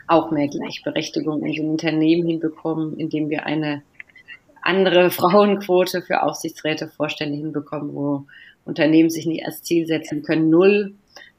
auch 0.06 0.30
mehr 0.30 0.48
Gleichberechtigung 0.48 1.44
in 1.44 1.52
den 1.52 1.70
Unternehmen 1.70 2.26
hinbekommen, 2.26 2.98
indem 2.98 3.30
wir 3.30 3.46
eine 3.46 3.82
andere 4.62 5.10
Frauenquote 5.10 6.02
für 6.02 6.22
Aufsichtsräte, 6.22 6.88
Vorstände 6.88 7.36
hinbekommen, 7.36 7.94
wo 7.94 8.26
Unternehmen 8.64 9.08
sich 9.08 9.26
nicht 9.26 9.46
als 9.46 9.62
Ziel 9.62 9.86
setzen 9.86 10.22
können, 10.22 10.50
null. 10.50 10.94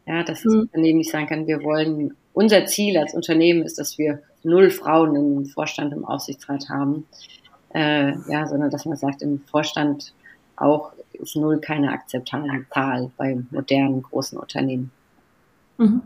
Ja, 0.07 0.23
dass 0.23 0.41
das 0.41 0.53
mhm. 0.53 0.61
Unternehmen 0.61 0.97
nicht 0.97 1.11
sagen 1.11 1.27
kann, 1.27 1.45
wir 1.45 1.61
wollen, 1.61 2.15
unser 2.33 2.65
Ziel 2.65 2.97
als 2.97 3.13
Unternehmen 3.13 3.61
ist, 3.61 3.77
dass 3.77 3.99
wir 3.99 4.23
null 4.41 4.71
Frauen 4.71 5.15
im 5.15 5.45
Vorstand, 5.45 5.93
im 5.93 6.03
Aufsichtsrat 6.03 6.69
haben 6.69 7.05
äh, 7.73 8.13
ja, 8.29 8.47
sondern 8.47 8.69
dass 8.69 8.85
man 8.85 8.97
sagt, 8.97 9.21
im 9.21 9.41
Vorstand 9.41 10.13
auch 10.55 10.91
ist 11.13 11.35
null 11.35 11.59
keine 11.59 11.91
akzeptable 11.91 12.65
Zahl 12.73 13.11
bei 13.17 13.37
modernen 13.51 14.01
großen 14.03 14.37
Unternehmen. 14.37 14.91
Mhm. 15.77 16.01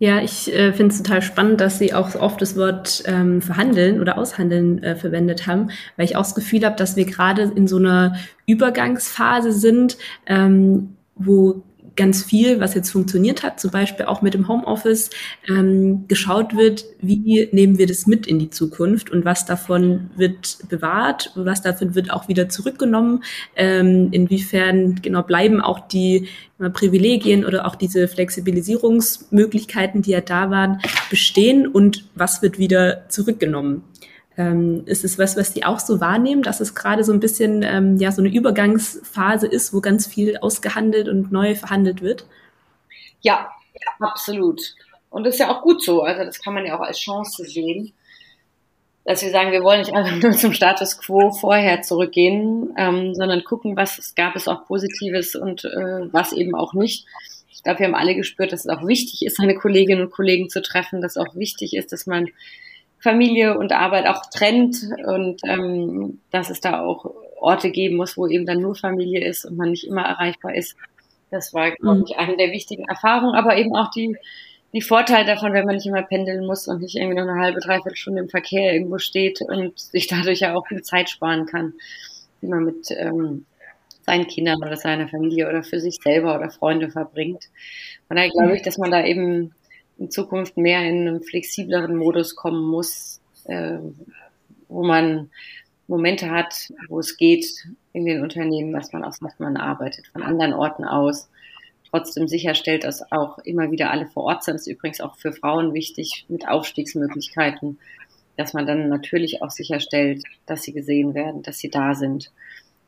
Ja, 0.00 0.20
ich 0.20 0.52
äh, 0.52 0.72
finde 0.72 0.92
es 0.92 1.02
total 1.02 1.22
spannend, 1.22 1.60
dass 1.60 1.78
Sie 1.78 1.94
auch 1.94 2.14
oft 2.16 2.42
das 2.42 2.56
Wort 2.56 3.04
ähm, 3.06 3.40
verhandeln 3.40 4.00
oder 4.00 4.18
aushandeln 4.18 4.82
äh, 4.82 4.96
verwendet 4.96 5.46
haben, 5.46 5.70
weil 5.96 6.04
ich 6.04 6.16
auch 6.16 6.24
das 6.24 6.34
Gefühl 6.34 6.64
habe, 6.64 6.76
dass 6.76 6.96
wir 6.96 7.06
gerade 7.06 7.44
in 7.54 7.68
so 7.68 7.76
einer 7.76 8.16
Übergangsphase 8.46 9.52
sind, 9.52 9.96
ähm, 10.26 10.96
wo 11.14 11.62
ganz 11.96 12.24
viel, 12.24 12.60
was 12.60 12.74
jetzt 12.74 12.90
funktioniert 12.90 13.42
hat, 13.42 13.60
zum 13.60 13.70
Beispiel 13.70 14.06
auch 14.06 14.22
mit 14.22 14.34
dem 14.34 14.48
Homeoffice, 14.48 15.10
ähm, 15.48 16.06
geschaut 16.08 16.56
wird, 16.56 16.84
wie 17.00 17.48
nehmen 17.52 17.78
wir 17.78 17.86
das 17.86 18.06
mit 18.06 18.26
in 18.26 18.38
die 18.38 18.50
Zukunft 18.50 19.10
und 19.10 19.24
was 19.24 19.46
davon 19.46 20.10
wird 20.16 20.58
bewahrt, 20.68 21.32
was 21.34 21.62
davon 21.62 21.94
wird 21.94 22.10
auch 22.10 22.28
wieder 22.28 22.48
zurückgenommen, 22.48 23.22
ähm, 23.56 24.08
inwiefern 24.10 24.96
genau 25.02 25.22
bleiben 25.22 25.60
auch 25.60 25.80
die 25.86 26.28
Privilegien 26.72 27.44
oder 27.44 27.66
auch 27.66 27.74
diese 27.74 28.08
Flexibilisierungsmöglichkeiten, 28.08 30.02
die 30.02 30.12
ja 30.12 30.20
da 30.20 30.50
waren, 30.50 30.80
bestehen 31.10 31.66
und 31.66 32.04
was 32.14 32.42
wird 32.42 32.58
wieder 32.58 33.08
zurückgenommen. 33.08 33.82
Ähm, 34.36 34.82
ist 34.86 35.04
es 35.04 35.18
was, 35.18 35.36
was 35.36 35.52
die 35.52 35.64
auch 35.64 35.78
so 35.78 36.00
wahrnehmen, 36.00 36.42
dass 36.42 36.60
es 36.60 36.74
gerade 36.74 37.04
so 37.04 37.12
ein 37.12 37.20
bisschen 37.20 37.62
ähm, 37.62 37.98
ja 37.98 38.10
so 38.10 38.20
eine 38.20 38.34
Übergangsphase 38.34 39.46
ist, 39.46 39.72
wo 39.72 39.80
ganz 39.80 40.06
viel 40.06 40.38
ausgehandelt 40.38 41.08
und 41.08 41.30
neu 41.30 41.54
verhandelt 41.54 42.02
wird? 42.02 42.26
Ja, 43.20 43.48
absolut. 44.00 44.60
Und 45.10 45.24
das 45.24 45.34
ist 45.34 45.40
ja 45.40 45.50
auch 45.50 45.62
gut 45.62 45.82
so. 45.82 46.02
Also 46.02 46.24
das 46.24 46.40
kann 46.42 46.54
man 46.54 46.66
ja 46.66 46.76
auch 46.76 46.82
als 46.82 46.98
Chance 46.98 47.44
sehen, 47.44 47.92
dass 49.04 49.22
wir 49.22 49.30
sagen, 49.30 49.52
wir 49.52 49.62
wollen 49.62 49.80
nicht 49.80 49.94
einfach 49.94 50.16
nur 50.22 50.32
zum 50.32 50.52
Status 50.52 50.98
quo 50.98 51.30
vorher 51.30 51.82
zurückgehen, 51.82 52.74
ähm, 52.76 53.14
sondern 53.14 53.44
gucken, 53.44 53.76
was 53.76 53.98
es 53.98 54.14
gab 54.14 54.34
es 54.34 54.48
auch 54.48 54.66
Positives 54.66 55.36
und 55.36 55.64
äh, 55.64 56.12
was 56.12 56.32
eben 56.32 56.56
auch 56.56 56.74
nicht. 56.74 57.06
Ich 57.50 57.62
glaube, 57.62 57.78
wir 57.78 57.86
haben 57.86 57.94
alle 57.94 58.14
gespürt, 58.14 58.52
dass 58.52 58.64
es 58.64 58.68
auch 58.68 58.86
wichtig 58.86 59.24
ist, 59.24 59.36
seine 59.36 59.54
Kolleginnen 59.54 60.02
und 60.02 60.10
Kollegen 60.10 60.48
zu 60.48 60.60
treffen, 60.60 61.00
dass 61.00 61.16
auch 61.16 61.34
wichtig 61.36 61.74
ist, 61.74 61.92
dass 61.92 62.06
man 62.06 62.28
Familie 63.04 63.58
und 63.58 63.70
Arbeit 63.70 64.06
auch 64.06 64.22
trennt 64.30 64.76
und 65.04 65.42
ähm, 65.44 66.20
dass 66.30 66.48
es 66.48 66.60
da 66.60 66.80
auch 66.80 67.04
Orte 67.38 67.70
geben 67.70 67.96
muss, 67.96 68.16
wo 68.16 68.26
eben 68.26 68.46
dann 68.46 68.62
nur 68.62 68.74
Familie 68.74 69.22
ist 69.28 69.44
und 69.44 69.58
man 69.58 69.70
nicht 69.70 69.86
immer 69.86 70.00
erreichbar 70.00 70.54
ist. 70.54 70.74
Das 71.30 71.52
war, 71.52 71.70
glaube 71.72 71.98
mhm. 71.98 72.04
ich, 72.08 72.16
eine 72.16 72.38
der 72.38 72.50
wichtigen 72.50 72.88
Erfahrungen, 72.88 73.34
aber 73.34 73.58
eben 73.58 73.76
auch 73.76 73.90
die, 73.90 74.16
die 74.72 74.80
Vorteile 74.80 75.26
davon, 75.26 75.52
wenn 75.52 75.66
man 75.66 75.74
nicht 75.74 75.86
immer 75.86 76.00
pendeln 76.00 76.46
muss 76.46 76.66
und 76.66 76.80
nicht 76.80 76.96
irgendwie 76.96 77.16
noch 77.16 77.28
eine 77.28 77.38
halbe, 77.38 77.60
dreiviertel 77.60 77.96
Stunde 77.96 78.22
im 78.22 78.30
Verkehr 78.30 78.72
irgendwo 78.72 78.96
steht 78.96 79.42
und 79.42 79.78
sich 79.78 80.06
dadurch 80.06 80.40
ja 80.40 80.54
auch 80.54 80.66
viel 80.66 80.82
Zeit 80.82 81.10
sparen 81.10 81.44
kann, 81.44 81.74
die 82.40 82.46
man 82.46 82.64
mit 82.64 82.90
ähm, 82.90 83.44
seinen 84.06 84.26
Kindern 84.28 84.62
oder 84.62 84.78
seiner 84.78 85.08
Familie 85.08 85.46
oder 85.46 85.62
für 85.62 85.78
sich 85.78 85.98
selber 86.02 86.36
oder 86.36 86.48
Freunde 86.48 86.88
verbringt. 86.88 87.50
Und 88.08 88.16
da 88.16 88.26
glaube 88.28 88.56
ich, 88.56 88.62
dass 88.62 88.78
man 88.78 88.90
da 88.90 89.04
eben 89.04 89.54
in 89.98 90.10
Zukunft 90.10 90.56
mehr 90.56 90.82
in 90.82 91.08
einem 91.08 91.22
flexibleren 91.22 91.96
Modus 91.96 92.34
kommen 92.34 92.64
muss, 92.64 93.20
äh, 93.44 93.78
wo 94.68 94.84
man 94.84 95.30
Momente 95.86 96.30
hat, 96.30 96.72
wo 96.88 96.98
es 96.98 97.16
geht 97.16 97.46
in 97.92 98.06
den 98.06 98.22
Unternehmen, 98.22 98.72
was 98.72 98.92
man 98.92 99.04
aus 99.04 99.20
was 99.20 99.38
man 99.38 99.56
arbeitet, 99.56 100.06
von 100.08 100.22
anderen 100.22 100.54
Orten 100.54 100.84
aus, 100.84 101.28
trotzdem 101.90 102.26
sicherstellt, 102.26 102.84
dass 102.84 103.12
auch 103.12 103.38
immer 103.38 103.70
wieder 103.70 103.90
alle 103.90 104.06
vor 104.06 104.24
Ort 104.24 104.44
sind. 104.44 104.54
Das 104.54 104.66
ist 104.66 104.72
übrigens 104.72 105.00
auch 105.00 105.16
für 105.16 105.32
Frauen 105.32 105.74
wichtig 105.74 106.24
mit 106.28 106.48
Aufstiegsmöglichkeiten, 106.48 107.78
dass 108.36 108.52
man 108.52 108.66
dann 108.66 108.88
natürlich 108.88 109.42
auch 109.42 109.50
sicherstellt, 109.50 110.24
dass 110.46 110.62
sie 110.62 110.72
gesehen 110.72 111.14
werden, 111.14 111.42
dass 111.42 111.58
sie 111.58 111.70
da 111.70 111.94
sind. 111.94 112.32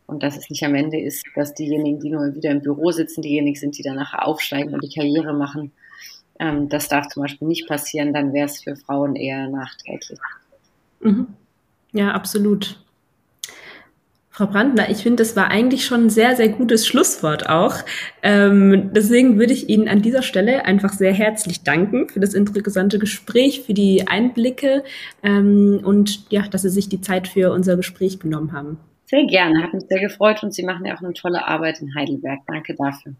Und 0.08 0.22
dass 0.22 0.36
es 0.36 0.50
nicht 0.50 0.64
am 0.64 0.76
Ende 0.76 1.00
ist, 1.00 1.24
dass 1.34 1.54
diejenigen, 1.54 1.98
die 1.98 2.10
nur 2.10 2.34
wieder 2.34 2.50
im 2.50 2.62
Büro 2.62 2.92
sitzen, 2.92 3.22
diejenigen 3.22 3.58
sind, 3.58 3.76
die 3.76 3.82
danach 3.82 4.14
aufsteigen 4.14 4.72
und 4.72 4.82
die 4.82 4.94
Karriere 4.94 5.34
machen 5.34 5.72
ähm, 6.38 6.68
das 6.68 6.88
darf 6.88 7.08
zum 7.08 7.22
Beispiel 7.22 7.48
nicht 7.48 7.68
passieren, 7.68 8.12
dann 8.12 8.32
wäre 8.32 8.46
es 8.46 8.62
für 8.62 8.76
Frauen 8.76 9.16
eher 9.16 9.48
nachträglich. 9.48 10.18
Mhm. 11.00 11.28
Ja, 11.92 12.12
absolut. 12.12 12.78
Frau 14.36 14.46
Brandner, 14.46 14.90
ich 14.90 14.98
finde, 14.98 15.22
das 15.22 15.34
war 15.34 15.50
eigentlich 15.50 15.86
schon 15.86 16.04
ein 16.04 16.10
sehr, 16.10 16.36
sehr 16.36 16.50
gutes 16.50 16.86
Schlusswort 16.86 17.48
auch. 17.48 17.76
Ähm, 18.22 18.90
deswegen 18.92 19.38
würde 19.38 19.54
ich 19.54 19.70
Ihnen 19.70 19.88
an 19.88 20.02
dieser 20.02 20.20
Stelle 20.20 20.66
einfach 20.66 20.92
sehr 20.92 21.14
herzlich 21.14 21.62
danken 21.62 22.10
für 22.10 22.20
das 22.20 22.34
interessante 22.34 22.98
Gespräch, 22.98 23.62
für 23.62 23.72
die 23.72 24.06
Einblicke 24.08 24.84
ähm, 25.22 25.80
und 25.82 26.30
ja, 26.30 26.42
dass 26.42 26.60
Sie 26.60 26.68
sich 26.68 26.90
die 26.90 27.00
Zeit 27.00 27.28
für 27.28 27.50
unser 27.50 27.78
Gespräch 27.78 28.20
genommen 28.20 28.52
haben. 28.52 28.78
Sehr 29.06 29.24
gerne, 29.24 29.62
hat 29.62 29.72
mich 29.72 29.84
sehr 29.88 30.00
gefreut 30.00 30.42
und 30.42 30.52
Sie 30.52 30.64
machen 30.64 30.84
ja 30.84 30.94
auch 30.94 31.02
eine 31.02 31.14
tolle 31.14 31.46
Arbeit 31.48 31.80
in 31.80 31.94
Heidelberg. 31.94 32.40
Danke 32.46 32.74
dafür. 32.74 33.14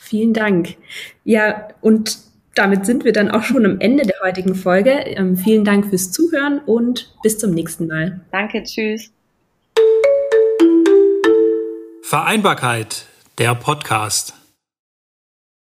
Vielen 0.00 0.34
Dank. 0.34 0.76
Ja, 1.24 1.68
und 1.80 2.18
damit 2.56 2.86
sind 2.86 3.04
wir 3.04 3.12
dann 3.12 3.30
auch 3.30 3.42
schon 3.42 3.64
am 3.64 3.80
Ende 3.80 4.04
der 4.04 4.16
heutigen 4.24 4.54
Folge. 4.54 4.90
Ähm, 4.90 5.36
vielen 5.36 5.64
Dank 5.64 5.86
fürs 5.86 6.10
Zuhören 6.10 6.58
und 6.60 7.14
bis 7.22 7.38
zum 7.38 7.52
nächsten 7.52 7.86
Mal. 7.86 8.20
Danke, 8.32 8.62
tschüss. 8.62 9.12
Vereinbarkeit, 12.02 13.06
der 13.38 13.54
Podcast. 13.54 14.45